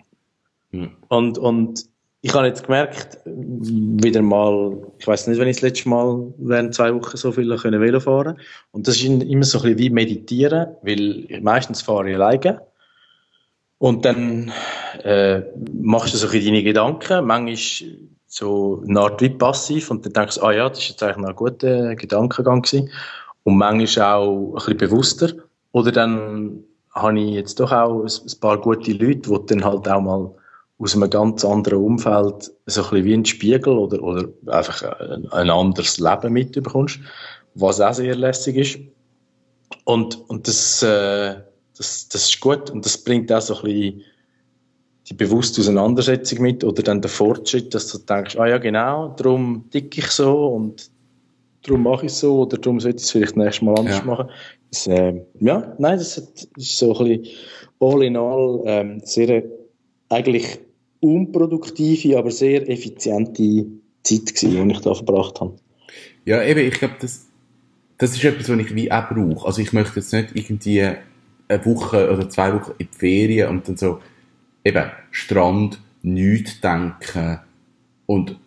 Ja. 0.71 0.89
Und, 1.09 1.37
und 1.37 1.85
ich 2.21 2.33
habe 2.33 2.47
jetzt 2.47 2.63
gemerkt, 2.65 3.19
wieder 3.25 4.21
mal, 4.21 4.77
ich 4.97 5.05
weiß 5.05 5.27
nicht, 5.27 5.39
wenn 5.39 5.47
ich 5.47 5.57
das 5.57 5.61
letzte 5.61 5.89
Mal 5.89 6.33
während 6.37 6.73
zwei 6.73 6.93
Wochen 6.93 7.17
so 7.17 7.31
viel 7.31 7.55
können 7.57 7.81
Velo 7.81 7.99
fahren 7.99 8.39
Und 8.71 8.87
das 8.87 8.95
ist 8.95 9.03
immer 9.03 9.43
so 9.43 9.59
ein 9.59 9.63
bisschen 9.63 9.77
wie 9.77 9.89
meditieren, 9.89 10.67
weil 10.81 11.27
meistens 11.41 11.81
fahre 11.81 12.09
ich 12.09 12.15
alleine. 12.15 12.61
Und 13.77 14.05
dann 14.05 14.53
äh, 15.03 15.41
machst 15.81 16.13
du 16.13 16.17
so 16.17 16.27
deine 16.27 16.63
Gedanken, 16.63 17.25
manchmal 17.25 17.55
so 18.27 18.83
eine 18.87 18.99
Art 18.99 19.21
wie 19.21 19.29
passiv 19.29 19.91
und 19.91 20.05
dann 20.05 20.13
denkst 20.13 20.35
du, 20.35 20.43
ah 20.43 20.51
ja, 20.51 20.69
das 20.69 20.79
ist 20.79 20.89
jetzt 20.89 21.03
eigentlich 21.03 21.27
ein 21.27 21.35
guter 21.35 21.95
Gedankengang 21.95 22.63
gewesen. 22.63 22.89
Und 23.43 23.57
manchmal 23.57 24.15
auch 24.15 24.47
ein 24.47 24.53
bisschen 24.53 24.77
bewusster. 24.77 25.33
Oder 25.71 25.91
dann 25.91 26.63
habe 26.93 27.19
ich 27.19 27.31
jetzt 27.31 27.59
doch 27.59 27.71
auch 27.71 28.03
ein 28.03 28.39
paar 28.39 28.59
gute 28.59 28.93
Leute, 28.93 29.29
die 29.29 29.45
dann 29.47 29.63
halt 29.63 29.87
auch 29.87 30.01
mal 30.01 30.31
aus 30.79 30.95
einem 30.95 31.09
ganz 31.09 31.45
anderen 31.45 31.79
Umfeld 31.79 32.51
so 32.65 32.83
ein 32.83 32.89
bisschen 32.89 33.05
wie 33.05 33.13
ein 33.13 33.25
Spiegel 33.25 33.77
oder, 33.77 34.01
oder 34.01 34.27
einfach 34.47 34.81
ein, 34.99 35.31
ein 35.31 35.49
anderes 35.49 35.99
Leben 35.99 36.33
mitbekommst, 36.33 36.99
was 37.55 37.81
auch 37.81 37.93
sehr 37.93 38.15
lässig 38.15 38.55
ist. 38.55 38.79
Und, 39.85 40.29
und 40.29 40.47
das, 40.47 40.81
äh, 40.83 41.35
das, 41.77 42.09
das 42.09 42.29
ist 42.29 42.39
gut 42.39 42.69
und 42.69 42.85
das 42.85 42.97
bringt 42.97 43.31
auch 43.31 43.41
so 43.41 43.55
ein 43.57 43.63
bisschen 43.63 44.01
die 45.13 45.25
bewusste 45.25 45.61
Auseinandersetzung 45.61 46.41
mit 46.41 46.63
oder 46.63 46.81
dann 46.81 47.01
der 47.01 47.09
Fortschritt, 47.09 47.73
dass 47.73 47.91
du 47.91 47.99
denkst, 47.99 48.35
ah 48.37 48.47
ja 48.47 48.57
genau, 48.57 49.09
darum 49.09 49.65
ticke 49.69 49.99
ich 49.99 50.07
so 50.07 50.47
und 50.47 50.89
darum 51.61 51.83
mache 51.83 52.07
ich 52.07 52.13
so 52.13 52.41
oder 52.41 52.57
darum 52.57 52.79
sollte 52.79 52.97
ich 52.97 53.03
es 53.03 53.11
vielleicht 53.11 53.37
nächstes 53.37 53.61
Mal 53.61 53.77
anders 53.77 53.99
Ja. 53.99 54.05
machen. 54.05 54.29
Das, 54.71 54.87
äh, 54.87 55.21
ja, 55.39 55.75
nein, 55.77 55.97
das 55.99 56.17
ist 56.17 56.77
so 56.77 56.97
ein 56.97 57.21
bisschen 57.21 57.37
all 57.79 58.03
in 58.03 58.17
all 58.17 58.61
ähm, 58.65 59.01
sehr 59.03 59.43
eigentlich 60.09 60.59
unproduktive, 60.99 62.17
aber 62.17 62.31
sehr 62.31 62.67
effiziente 62.67 63.65
Zeit 64.01 64.33
gewesen, 64.33 64.67
die 64.67 64.73
ich 64.73 64.81
da 64.81 64.95
verbracht 64.95 65.39
habe. 65.39 65.55
Ja, 66.25 66.41
eben, 66.43 66.61
ich 66.61 66.73
glaube, 66.73 66.95
das, 67.01 67.27
das 67.99 68.13
ist 68.13 68.23
etwas, 68.23 68.49
was 68.49 68.57
ich 68.57 68.73
wie 68.73 68.91
auch 68.91 69.09
brauche. 69.09 69.45
Also 69.45 69.61
ich 69.61 69.73
möchte 69.73 69.99
jetzt 69.99 70.11
nicht 70.11 70.29
irgendwie 70.33 70.81
eine 70.81 71.65
Woche 71.65 72.11
oder 72.11 72.29
zwei 72.29 72.53
Wochen 72.53 72.71
in 72.79 72.87
die 72.91 72.97
Ferien 72.97 73.49
und 73.49 73.67
dann 73.67 73.77
so, 73.77 73.99
eben, 74.63 74.91
Strand, 75.11 75.79
nichts 76.01 76.59
denken. 76.61 77.39
Und 78.05 78.37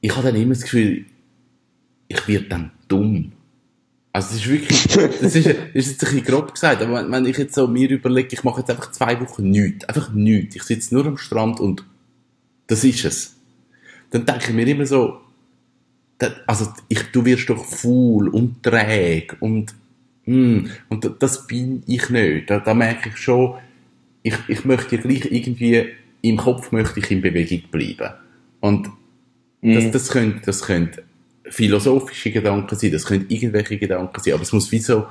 ich 0.00 0.14
habe 0.16 0.28
dann 0.32 0.40
immer 0.40 0.54
das 0.54 0.62
Gefühl, 0.62 1.04
ich 2.08 2.26
werde 2.28 2.46
dann 2.48 2.70
dumm. 2.88 3.32
Also 4.12 4.30
es 4.34 4.40
ist 4.42 4.48
wirklich, 4.48 4.82
das 5.20 5.36
ist, 5.36 5.46
das 5.46 5.56
ist 5.74 5.90
jetzt 5.90 6.04
ein 6.04 6.10
bisschen 6.10 6.24
grob 6.24 6.52
gesagt, 6.52 6.82
aber 6.82 6.94
wenn, 7.02 7.12
wenn 7.12 7.26
ich 7.26 7.38
jetzt 7.38 7.54
so 7.54 7.68
mir 7.68 7.88
überlege, 7.88 8.28
ich 8.32 8.42
mache 8.44 8.60
jetzt 8.60 8.70
einfach 8.70 8.90
zwei 8.90 9.20
Wochen 9.20 9.48
nichts, 9.50 9.84
einfach 9.84 10.12
nichts. 10.12 10.56
Ich 10.56 10.62
sitze 10.64 10.94
nur 10.94 11.06
am 11.06 11.16
Strand 11.16 11.60
und 11.60 11.84
das 12.66 12.82
ist 12.84 13.04
es. 13.04 13.36
Dann 14.10 14.26
denke 14.26 14.46
ich 14.48 14.54
mir 14.54 14.66
immer 14.66 14.86
so, 14.86 15.20
da- 16.18 16.34
also 16.46 16.72
ich, 16.88 17.02
du 17.12 17.24
wirst 17.24 17.48
doch 17.50 17.64
faul 17.64 18.28
und 18.28 18.62
träge 18.64 19.36
und 19.38 19.74
mm, 20.26 20.66
und 20.88 21.04
da- 21.04 21.14
das 21.16 21.46
bin 21.46 21.84
ich 21.86 22.10
nicht. 22.10 22.50
Da, 22.50 22.58
da 22.58 22.74
merke 22.74 23.10
ich 23.10 23.16
schon, 23.16 23.54
ich, 24.22 24.34
ich 24.48 24.64
möchte 24.64 24.96
ja 24.96 25.02
gleich 25.02 25.30
irgendwie 25.30 25.88
im 26.22 26.36
Kopf 26.36 26.72
möchte 26.72 27.00
ich 27.00 27.10
in 27.10 27.22
Bewegung 27.22 27.62
bleiben. 27.70 28.14
Und 28.60 28.90
das, 29.62 29.90
das 29.90 30.08
können, 30.08 30.40
das 30.44 30.62
können 30.62 30.90
philosophische 31.44 32.30
Gedanken 32.30 32.76
sein, 32.76 32.92
das 32.92 33.06
können 33.06 33.26
irgendwelche 33.28 33.78
Gedanken 33.78 34.20
sein, 34.20 34.34
aber 34.34 34.42
es 34.42 34.52
muss 34.52 34.70
wie 34.72 34.78
so, 34.78 35.06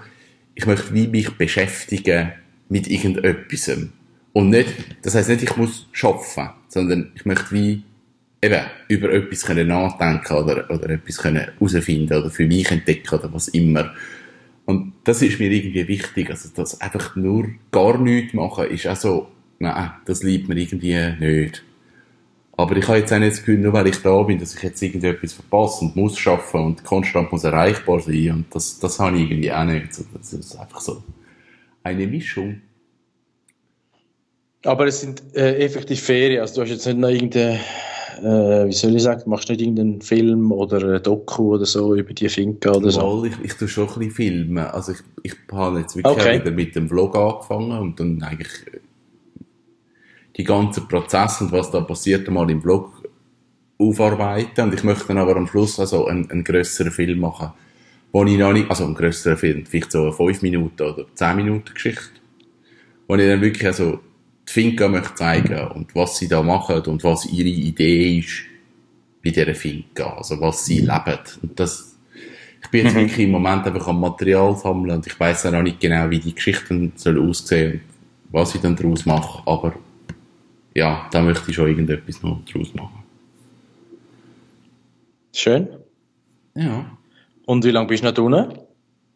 ich 0.56 0.66
möchte 0.66 0.94
wie 0.94 1.08
mich 1.08 1.30
beschäftigen 1.32 2.32
mit 2.70 2.88
irgendetwas. 2.88 3.72
Und 4.34 4.50
nicht, 4.50 4.74
das 5.02 5.16
heißt 5.16 5.30
nicht, 5.30 5.44
ich 5.44 5.58
muss 5.58 5.88
schaffen, 5.92 6.50
sondern 6.68 7.12
ich 7.16 7.26
möchte 7.26 7.52
wie 7.52 7.84
eben 8.42 8.62
über 8.88 9.12
etwas 9.12 9.44
können 9.44 9.68
nachdenken 9.68 10.34
oder, 10.34 10.70
oder 10.70 10.90
etwas 10.90 11.18
können 11.18 11.38
herausfinden 11.44 12.18
oder 12.18 12.30
für 12.30 12.46
mich 12.46 12.70
entdecken 12.72 13.16
oder 13.16 13.34
was 13.34 13.50
immer. 13.50 13.94
Und 14.70 14.94
das 15.04 15.24
ist 15.24 15.40
mir 15.40 15.50
irgendwie 15.50 15.88
wichtig. 15.88 16.30
Also, 16.30 16.50
das 16.54 16.80
einfach 16.80 17.16
nur 17.16 17.48
gar 17.72 17.98
nichts 17.98 18.36
machen 18.36 18.70
ist 18.70 18.86
auch 18.86 18.96
so, 18.96 19.28
nein, 19.58 19.94
das 20.06 20.22
liebt 20.22 20.48
mir 20.48 20.58
irgendwie 20.58 20.96
nicht. 21.20 21.64
Aber 22.56 22.78
ich 22.78 22.88
habe 22.88 23.00
jetzt 23.00 23.12
auch 23.12 23.18
nicht 23.18 23.32
das 23.32 23.40
Gefühl, 23.40 23.58
nur 23.58 23.74
weil 23.74 23.88
ich 23.88 24.00
da 24.04 24.22
bin, 24.22 24.38
dass 24.38 24.54
ich 24.54 24.62
jetzt 24.62 24.80
irgendetwas 24.84 25.34
verpasse 25.34 25.86
und 25.86 25.96
muss 25.96 26.20
schaffen 26.20 26.62
und 26.62 26.84
konstant 26.84 27.32
muss 27.32 27.46
erreichbar 27.46 28.00
sein. 28.00 28.30
Und 28.32 28.46
das, 28.54 28.78
das 28.78 29.00
habe 29.00 29.18
ich 29.18 29.32
irgendwie 29.32 29.52
auch 29.52 29.64
nicht. 29.64 29.88
Das 30.14 30.34
ist 30.34 30.56
einfach 30.56 30.82
so 30.82 31.02
eine 31.82 32.06
Mischung. 32.06 32.62
Aber 34.66 34.86
es 34.86 35.02
sind 35.02 35.24
äh, 35.34 35.66
effektiv 35.66 36.00
Ferien. 36.00 36.42
Also 36.42 36.54
du 36.54 36.62
hast 36.62 36.70
jetzt 36.70 36.86
nicht 36.86 37.00
noch 37.00 37.10
irgendeine, 37.10 37.60
äh, 38.22 38.68
wie 38.68 38.72
soll 38.74 38.96
ich 38.96 39.04
sagen, 39.04 39.30
machst 39.30 39.50
nicht 39.50 39.62
irgendeinen 39.62 40.02
Film 40.02 40.52
oder 40.52 40.96
ein 40.96 41.04
Doku 41.04 41.56
oder 41.56 41.66
so 41.66 41.96
über 41.96 42.14
die 42.14 42.30
Finca 42.30 42.72
oder 42.72 42.92
so? 42.92 43.02
Mal, 43.02 43.28
ich, 43.28 43.40
ich 43.44 43.54
tue 43.54 43.68
schon 43.68 43.88
ein 43.90 43.94
bisschen 43.96 44.12
filmen. 44.12 44.58
Also 44.58 44.94
ich, 44.94 45.00
ich 45.24 45.36
habe 45.52 45.80
jetzt 45.80 45.96
wirklich 45.96 46.14
Okay. 46.14 46.34
wieder 46.34 46.52
mit 46.52 46.76
dem 46.76 46.88
Vlog 46.90 47.16
angefangen 47.16 47.72
und 47.80 48.00
dann 48.00 48.22
eigentlich 48.24 48.68
äh, 48.74 48.80
die 50.38 50.44
ganzen 50.44 50.88
Prozesse 50.88 51.44
und 51.46 51.52
was 51.52 51.72
da 51.72 51.82
passiert 51.82 52.30
mal 52.30 52.50
im 52.50 52.62
Vlog 52.62 53.04
aufarbeiten 53.78 54.66
und 54.66 54.74
ich 54.74 54.84
möchte 54.84 55.08
dann 55.08 55.18
aber 55.18 55.36
am 55.36 55.48
Schluss 55.48 55.80
also 55.80 56.08
einen, 56.08 56.30
einen 56.32 56.44
grösseren 56.44 56.92
Film 56.92 57.20
machen, 57.20 57.52
wo 58.12 58.24
ich 58.26 58.38
noch 58.38 58.54
nicht, 58.54 58.70
also 58.70 58.86
einen 58.86 58.96
grösseren 58.96 59.38
Film, 59.38 59.66
vielleicht 59.66 59.92
so 59.92 60.04
eine 60.04 60.14
5 60.14 60.42
Minuten 60.42 60.82
oder 60.82 61.06
10 61.14 61.36
Minuten 61.38 61.74
Geschichte, 61.74 62.10
wo 63.08 63.16
ich 63.16 63.28
dann 63.28 63.42
wirklich 63.42 63.66
also 63.68 64.00
die 64.50 64.54
Finca 64.54 64.88
möchte 64.88 65.16
zeigen 65.16 65.68
und 65.68 65.94
was 65.94 66.18
sie 66.18 66.28
da 66.28 66.42
machen 66.42 66.82
und 66.88 67.04
was 67.04 67.26
ihre 67.26 67.50
Idee 67.50 68.18
ist 68.18 68.42
bei 69.24 69.30
dieser 69.30 69.54
Finca, 69.54 70.18
also 70.18 70.42
was 70.42 70.66
sie 70.66 70.80
leben. 70.80 71.20
Und 71.44 71.60
das, 71.60 71.96
ich 72.64 72.70
bin 72.70 72.86
jetzt 72.86 72.96
wirklich 72.96 73.20
im 73.20 73.32
Moment 73.32 73.68
einfach 73.68 73.88
am 73.88 74.00
Material 74.00 74.56
sammeln 74.56 74.98
und 74.98 75.08
ich 75.08 75.20
weiß 75.20 75.46
auch 75.46 75.52
noch 75.52 75.62
nicht 75.62 75.80
genau, 75.80 76.10
wie 76.10 76.20
die 76.20 76.34
Geschichten 76.34 76.94
soll 76.96 77.20
aussehen 77.20 77.74
und 77.74 77.82
was 78.32 78.56
ich 78.56 78.62
dann 78.62 78.76
daraus 78.76 79.06
mache, 79.06 79.48
aber 79.48 79.76
ja, 80.74 81.08
da 81.12 81.22
möchte 81.22 81.50
ich 81.50 81.56
schon 81.56 81.68
irgendetwas 81.68 82.24
noch 82.24 82.42
daraus 82.52 82.74
machen. 82.74 83.04
Schön. 85.34 85.68
Ja. 86.56 86.98
Und 87.46 87.66
wie 87.66 87.72
lange 87.72 87.88
bist 87.88 88.04
du 88.04 88.08
noch 88.08 88.14
drinnen? 88.14 88.60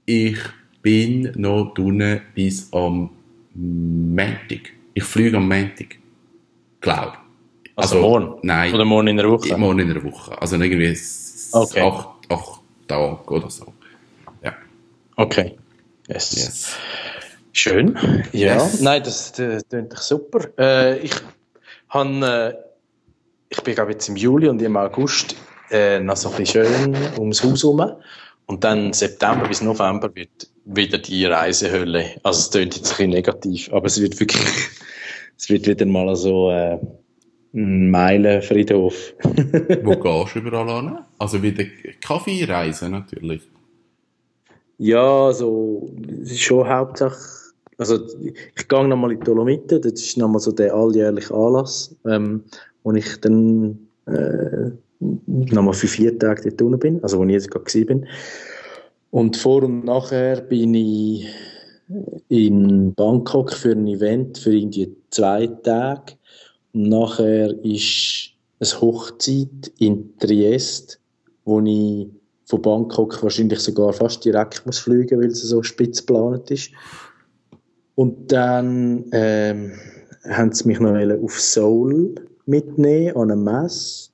Ich 0.06 0.38
bin 0.82 1.32
noch 1.36 1.74
drinnen 1.74 2.22
bis 2.36 2.72
am 2.72 3.10
Montag. 3.56 4.74
Ich 4.94 5.04
fliege 5.04 5.38
am 5.38 5.48
Montag. 5.48 5.98
Glaub. 6.82 7.18
Also 7.76 8.00
morgen? 8.00 8.40
Nein. 8.44 8.74
Oder 8.74 8.86
morgen 8.86 9.08
in 9.08 9.18
der 9.18 9.30
Woche? 9.30 9.58
Morgen 9.58 9.80
in 9.80 9.94
der 9.94 10.04
Woche. 10.04 10.40
Also 10.40 10.56
irgendwie 10.58 10.98
Okay. 11.52 11.82
acht, 11.82 12.08
acht 12.30 12.62
Tage 12.88 13.30
oder 13.30 13.50
so. 13.50 13.74
Ja. 14.44 14.54
Okay. 15.16 15.58
Yes. 16.08 16.36
Yes. 16.36 16.78
Schön. 17.52 17.98
Ja. 18.32 18.56
Yes. 18.56 18.82
Nein, 18.82 19.04
das 19.04 19.34
klingt 19.34 19.98
super. 19.98 20.50
Äh, 20.58 21.00
ich 21.00 21.14
han, 21.90 22.22
äh, 22.24 22.54
ich 23.50 23.62
bin 23.62 23.76
glaube 23.76 23.92
jetzt 23.92 24.10
im 24.10 24.16
Juli 24.16 24.48
und 24.48 24.62
im 24.62 24.76
August 24.78 25.36
äh, 25.70 26.00
noch 26.00 26.18
so 26.18 26.30
ein 26.30 26.36
bisschen 26.38 26.66
schön 26.66 26.96
ums 27.18 27.44
Haus 27.44 27.64
herum. 27.64 27.94
Und 28.46 28.64
dann 28.64 28.94
September 28.94 29.48
bis 29.48 29.62
November 29.62 30.14
wird 30.14 30.48
wieder 30.66 30.98
die 30.98 31.26
Reisehölle. 31.26 32.06
Also 32.24 32.40
es 32.40 32.52
klingt 32.52 32.76
jetzt 32.76 32.88
ein 32.88 32.90
bisschen 32.90 33.10
negativ, 33.10 33.74
aber 33.74 33.88
es 33.88 34.02
wird 34.02 34.20
wirklich, 34.20 34.42
es 35.38 35.50
wird 35.50 35.68
wieder 35.68 35.86
mal 35.86 36.16
so 36.16 36.52
äh, 36.52 36.80
ein 37.54 37.92
Meilenfriedhof. 37.92 39.14
Wo 39.84 39.96
gehst 40.24 40.36
du 40.36 40.40
überall 40.40 40.84
hin? 40.84 40.98
Also 41.20 41.42
wieder 41.42 41.66
Kaffeereisen 42.02 42.92
natürlich. 42.92 43.42
Ja, 44.78 45.28
also, 45.28 45.90
es 46.22 46.32
ist 46.32 46.42
schon 46.42 46.68
Hauptsache, 46.68 47.16
also, 47.78 48.00
ich 48.56 48.68
gehe 48.68 48.88
nochmal 48.88 49.12
in 49.12 49.20
die 49.20 49.26
Dolomiten, 49.26 49.82
das 49.82 49.94
ist 49.94 50.18
nochmal 50.18 50.40
so 50.40 50.52
der 50.52 50.74
alljährliche 50.74 51.34
Anlass, 51.34 51.96
ähm, 52.06 52.44
wo 52.84 52.92
ich 52.94 53.20
dann, 53.22 53.88
äh, 54.08 54.72
nochmal 55.00 55.74
für 55.74 55.88
vier 55.88 56.18
Tage 56.18 56.50
dort 56.50 56.62
unten 56.62 56.80
bin, 56.80 57.04
also 57.04 57.20
wo 57.20 57.24
ich 57.26 57.32
jetzt 57.32 57.52
gerade 57.52 57.86
bin. 57.86 58.08
Und 59.14 59.38
vor 59.38 59.62
und 59.62 59.86
nachher 59.86 60.42
bin 60.42 60.74
ich 60.74 61.28
in 62.30 62.96
Bangkok 62.96 63.54
für 63.54 63.74
ein 63.74 63.86
Event 63.86 64.40
für 64.40 64.56
irgendwie 64.56 64.92
zwei 65.12 65.46
Tage. 65.46 66.14
Und 66.74 66.90
nachher 66.90 67.54
ist 67.64 68.32
eine 68.60 68.82
Hochzeit 68.82 69.72
in 69.78 70.18
Triest, 70.18 71.00
wo 71.46 71.62
ich 71.62 72.08
von 72.46 72.62
Bangkok 72.64 73.22
wahrscheinlich 73.22 73.60
sogar 73.60 73.94
fast 73.94 74.26
direkt 74.26 74.66
muss 74.66 74.80
fliegen, 74.80 75.22
weil 75.22 75.30
sie 75.30 75.46
so 75.46 75.62
spitz 75.62 76.04
geplant 76.04 76.50
ist. 76.50 76.72
Und 77.94 78.32
dann 78.32 79.06
ähm, 79.12 79.74
haben 80.28 80.52
sie 80.54 80.68
mich 80.68 80.80
noch 80.80 80.98
auf 81.24 81.40
Seoul 81.40 82.16
mitnehmen 82.48 83.16
an 83.16 83.30
eine 83.30 83.40
Messe. 83.40 84.10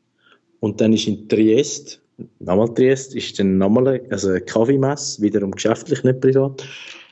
Und 0.59 0.81
dann 0.81 0.91
ist 0.91 1.07
in 1.07 1.29
Triest, 1.29 2.01
nochmal 2.39 2.73
Triest, 2.73 3.15
ist 3.15 3.39
dann 3.39 3.58
nochmal 3.58 3.88
eine, 3.88 4.01
also 4.12 4.29
eine 4.29 4.41
Kaffeemesse, 4.41 5.21
wiederum 5.21 5.51
geschäftlich, 5.51 6.03
nicht 6.03 6.21
privat. 6.21 6.67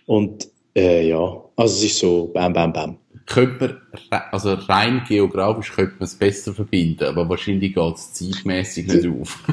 Und 0.06 0.50
äh, 0.78 1.08
ja, 1.10 1.44
also 1.56 1.74
es 1.76 1.84
ist 1.84 2.00
so 2.00 2.28
bam, 2.34 2.54
bam, 2.54 2.72
bam. 2.72 2.98
Könnte 3.26 3.82
man, 4.10 4.22
also 4.32 4.54
rein 4.54 5.02
geografisch 5.06 5.74
könnte 5.74 5.96
man 6.00 6.06
es 6.06 6.16
besser 6.16 6.54
verbinden, 6.54 7.04
aber 7.04 7.28
wahrscheinlich 7.28 7.74
geht 7.76 7.96
es 7.96 8.14
zeitmässig 8.14 8.88
nicht 8.88 9.06
auf. 9.22 9.44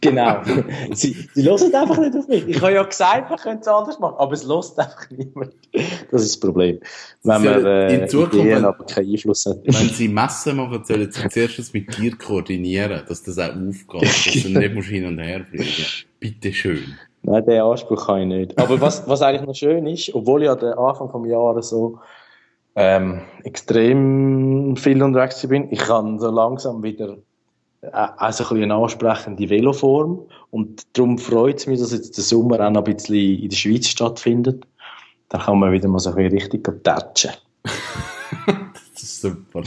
Genau. 0.00 0.42
sie, 0.92 1.28
sie 1.32 1.44
hören 1.44 1.72
einfach 1.74 1.98
nicht 1.98 2.16
auf 2.16 2.26
mich. 2.26 2.48
Ich 2.48 2.60
habe 2.60 2.72
ja 2.72 2.82
gesagt, 2.82 3.30
man 3.30 3.38
könnte 3.38 3.60
es 3.60 3.68
anders 3.68 4.00
machen, 4.00 4.16
aber 4.18 4.32
es 4.32 4.44
hört 4.48 4.76
einfach 4.80 5.08
niemand. 5.10 5.52
Das 6.10 6.22
ist 6.22 6.34
das 6.34 6.40
Problem. 6.40 6.80
Wenn 7.22 7.40
Sie 7.40 7.48
man 7.48 7.64
äh, 7.66 8.02
in 8.02 8.08
Zukunft, 8.08 8.34
Ideen, 8.34 8.56
wenn- 8.56 8.64
aber 8.64 8.84
keinen 8.84 9.12
Einfluss 9.12 9.46
hat. 9.46 9.58
Wenn 9.64 9.88
sie 9.90 10.08
Messen 10.08 10.56
machen, 10.56 10.84
sollen 10.84 11.12
sie 11.12 11.28
zuerst 11.28 11.72
mit 11.72 11.96
dir 11.96 12.16
koordinieren, 12.16 13.02
dass 13.06 13.22
das 13.22 13.38
auch 13.38 13.50
aufgeht, 13.54 14.02
dass 14.02 14.42
du 14.42 14.48
nicht 14.58 14.74
musst 14.74 14.88
hin 14.88 15.04
und 15.06 15.20
her 15.20 15.44
fliegen. 15.48 15.86
Bitte 16.18 16.52
schön. 16.52 16.96
Nein, 17.26 17.44
den 17.46 17.62
Anspruch 17.62 18.06
habe 18.06 18.20
ich 18.20 18.26
nicht. 18.26 18.58
Aber 18.58 18.80
was, 18.82 19.08
was 19.08 19.22
eigentlich 19.22 19.46
noch 19.46 19.54
schön 19.54 19.86
ist, 19.86 20.14
obwohl 20.14 20.42
ich 20.42 20.50
an 20.50 20.58
den 20.58 20.74
Anfang 20.74 21.22
des 21.22 21.32
Jahres 21.32 21.70
so 21.70 21.98
ähm, 22.76 23.22
extrem 23.44 24.76
viel 24.76 25.02
unterwegs 25.02 25.46
bin, 25.46 25.72
ich 25.72 25.78
kann 25.78 26.18
so 26.18 26.30
langsam 26.30 26.82
wieder 26.82 27.16
äh, 27.80 27.88
also 27.92 28.54
ein 28.54 28.62
eine 28.64 28.74
ansprechende 28.74 29.48
Veloform 29.48 30.26
und 30.50 30.82
darum 30.92 31.16
freut 31.16 31.56
es 31.56 31.66
mich, 31.66 31.80
dass 31.80 31.92
jetzt 31.92 32.16
der 32.18 32.24
Sommer 32.24 32.60
auch 32.60 32.70
noch 32.70 32.84
ein 32.84 32.94
bisschen 32.94 33.38
in 33.42 33.48
der 33.48 33.56
Schweiz 33.56 33.86
stattfindet. 33.86 34.66
Dann 35.30 35.40
kann 35.40 35.58
man 35.58 35.72
wieder 35.72 35.88
mal 35.88 36.00
so 36.00 36.10
ein 36.10 36.16
bisschen 36.16 36.38
richtig 36.38 36.84
tatschen. 36.84 37.32
Das 38.94 39.02
ist 39.02 39.20
super. 39.22 39.62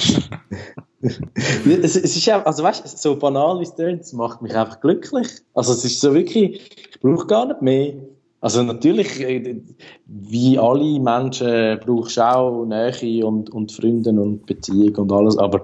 Es, 1.02 1.96
ist 1.96 2.30
auch, 2.32 2.46
also 2.46 2.64
weißt, 2.64 2.98
so 2.98 3.18
banal 3.18 3.60
wie 3.60 3.64
es 3.64 3.76
tönt, 3.76 4.02
es 4.02 4.14
macht 4.14 4.42
mich 4.42 4.56
einfach 4.56 4.80
glücklich. 4.80 5.28
Also 5.54 5.74
es 5.74 5.86
ist 5.86 6.02
so 6.02 6.14
wirklich, 6.14 6.72
ich 6.92 7.00
brauche 7.00 7.28
gar 7.28 7.46
nicht 7.48 7.62
mehr. 7.62 7.94
Also 8.42 8.64
natürlich, 8.64 9.20
äh, 9.22 9.62
wie 10.06 10.58
alle 10.58 11.00
Menschen 11.00 11.80
brauchst 11.86 12.18
du 12.18 12.22
auch 12.22 12.66
Nähe 12.66 13.26
und, 13.26 13.50
und 13.50 13.72
Freunde 13.72 14.12
und 14.12 14.46
Beziehung 14.46 14.96
und 14.96 15.12
alles, 15.12 15.38
aber 15.38 15.64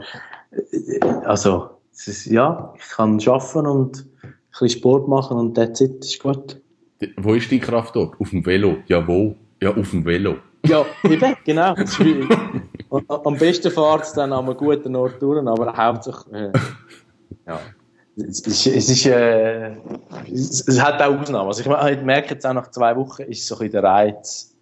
äh, 0.52 1.00
also 1.26 1.70
es 1.92 2.08
ist, 2.08 2.26
ja, 2.26 2.74
ich 2.76 2.90
kann 2.90 3.20
arbeiten 3.26 3.68
und 3.68 4.06
ein 4.24 4.34
bisschen 4.50 4.80
Sport 4.80 5.08
machen 5.08 5.38
und 5.38 5.56
that's 5.56 5.82
it, 5.82 6.04
ist 6.04 6.22
gut. 6.22 6.60
Wo 7.18 7.34
ist 7.34 7.52
die 7.52 7.60
Kraft 7.60 7.96
dort? 7.96 8.20
Auf 8.20 8.32
dem 8.32 8.46
Velo. 8.46 8.78
Ja, 8.88 9.06
wo? 9.08 9.36
Ja, 9.62 9.76
auf 9.76 9.92
dem 9.92 10.06
Velo. 10.06 10.38
Ja, 10.66 10.86
eben, 11.04 11.36
genau. 11.46 11.76
Und 12.94 13.10
Am 13.10 13.38
besten 13.38 13.72
fahrt 13.72 14.04
es 14.04 14.14
dann 14.14 14.32
an 14.34 14.46
einem 14.46 14.56
guten 14.56 14.96
Ort 14.96 15.20
durch, 15.20 15.44
aber 15.48 15.76
hauptsächlich, 15.76 16.32
äh, 16.34 16.52
ja. 17.48 17.60
Es 18.16 18.46
es 18.46 18.68
ist, 18.68 19.06
äh, 19.08 19.72
es, 20.32 20.68
es 20.68 20.80
hat 20.80 21.02
auch 21.02 21.20
Ausnahmen. 21.20 21.48
Also 21.48 21.62
ich 21.62 21.68
me- 21.68 21.92
ich 21.92 22.02
merke 22.04 22.36
jetzt 22.36 22.46
auch 22.46 22.54
nach 22.54 22.70
zwei 22.70 22.96
Wochen 22.96 23.24
ist 23.24 23.48
so 23.48 23.58
ein 23.58 23.72
der 23.72 23.82
Reiz, 23.82 24.54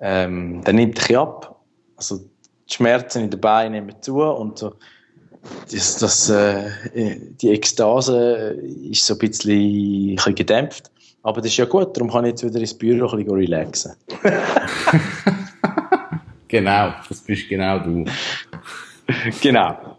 ähm, 0.00 0.64
der 0.64 0.74
nimmt 0.74 0.96
bisschen 0.96 1.18
ab. 1.18 1.60
Also 1.96 2.18
die 2.68 2.74
Schmerzen 2.74 3.22
in 3.22 3.30
den 3.30 3.40
Beinen 3.40 3.72
nehmen 3.86 4.02
zu 4.02 4.20
und 4.20 4.58
so. 4.58 4.74
Das, 5.70 5.98
das, 5.98 6.28
äh, 6.30 6.70
die 7.40 7.50
Ekstase 7.50 8.56
ist 8.90 9.06
so 9.06 9.14
ein 9.14 9.18
bisschen, 9.20 9.52
ein 10.10 10.14
bisschen 10.16 10.34
gedämpft. 10.34 10.90
Aber 11.22 11.40
das 11.40 11.52
ist 11.52 11.58
ja 11.58 11.66
gut, 11.66 11.96
darum 11.96 12.10
kann 12.10 12.24
ich 12.24 12.30
jetzt 12.30 12.42
wieder 12.44 12.58
ins 12.58 12.74
Büro 12.74 13.06
ein 13.10 13.18
bisschen 13.18 13.36
relaxen. 13.36 13.92
Genau, 16.48 16.94
das 17.08 17.20
bist 17.20 17.48
genau 17.48 17.78
du. 17.78 18.04
Genau. 19.42 19.98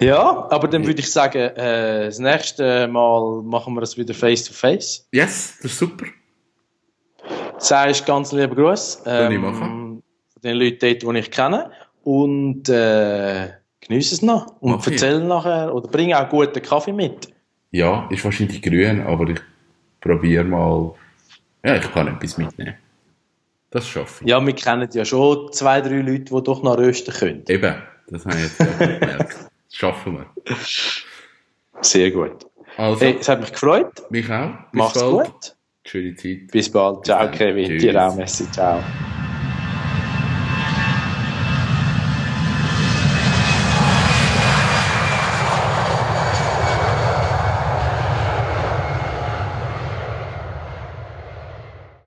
Ja, 0.00 0.46
aber 0.50 0.68
dann 0.68 0.86
würde 0.86 1.00
ich 1.00 1.10
sagen, 1.10 1.38
äh, 1.38 2.04
das 2.06 2.18
nächste 2.18 2.86
Mal 2.88 3.42
machen 3.42 3.74
wir 3.74 3.82
es 3.82 3.96
wieder 3.98 4.14
face 4.14 4.44
to 4.44 4.52
face. 4.52 5.06
Yes, 5.12 5.56
das 5.62 5.72
ist 5.72 5.78
super. 5.78 6.06
Sagst 7.58 8.06
ganz 8.06 8.32
lieben 8.32 8.54
Gruß. 8.54 9.02
Kann 9.04 9.32
ich 9.32 9.36
Ähm, 9.36 9.42
machen. 9.42 10.02
von 10.32 10.42
den 10.42 10.56
Leuten 10.56 10.78
dort, 10.80 11.02
die 11.16 11.18
ich 11.18 11.30
kenne. 11.30 11.70
Und 12.04 12.68
äh, 12.68 13.48
genieße 13.80 14.14
es 14.14 14.22
noch. 14.22 14.46
Und 14.60 14.70
Mach 14.72 14.86
ich. 14.86 14.92
erzähl 14.92 15.20
nachher, 15.24 15.74
oder 15.74 15.88
bring 15.88 16.14
auch 16.14 16.28
guten 16.28 16.62
Kaffee 16.62 16.92
mit. 16.92 17.28
Ja, 17.72 18.06
ist 18.10 18.24
wahrscheinlich 18.24 18.62
grün, 18.62 19.02
aber 19.02 19.28
ich 19.30 19.40
probiere 20.00 20.44
mal. 20.44 20.94
Ja, 21.64 21.74
ich 21.76 21.90
kann 21.92 22.06
etwas 22.08 22.38
mitnehmen. 22.38 22.74
Das 23.70 23.86
schaffe 23.86 24.24
ich. 24.24 24.30
Ja, 24.30 24.44
wir 24.44 24.54
kennen 24.54 24.88
ja 24.92 25.04
schon 25.04 25.52
zwei, 25.52 25.80
drei 25.80 25.96
Leute, 26.00 26.34
die 26.34 26.42
doch 26.42 26.62
noch 26.62 26.78
rösten 26.78 27.12
können. 27.12 27.44
Eben, 27.48 27.74
das 28.08 28.24
habe 28.24 28.36
ich 28.36 28.42
jetzt 28.44 28.58
gemerkt. 28.58 29.36
Das 29.68 29.76
schaffen 29.76 30.14
wir. 30.18 30.26
Sehr 31.82 32.10
gut. 32.10 32.46
Also, 32.76 33.00
Hey, 33.00 33.16
es 33.20 33.28
hat 33.28 33.40
mich 33.40 33.52
gefreut. 33.52 34.02
mich 34.10 34.30
auch. 34.30 34.50
Bis 34.72 34.78
Mach's 34.78 34.94
bald. 35.00 35.24
gut. 35.26 35.54
Schöne 35.84 36.14
Zeit. 36.16 36.38
Bis 36.50 36.70
bald. 36.70 37.04
Ciao. 37.04 37.30
Kevin. 37.30 37.78
Dir 37.78 38.02
auch. 38.08 38.14
Messi. 38.14 38.50
Ciao. 38.50 38.82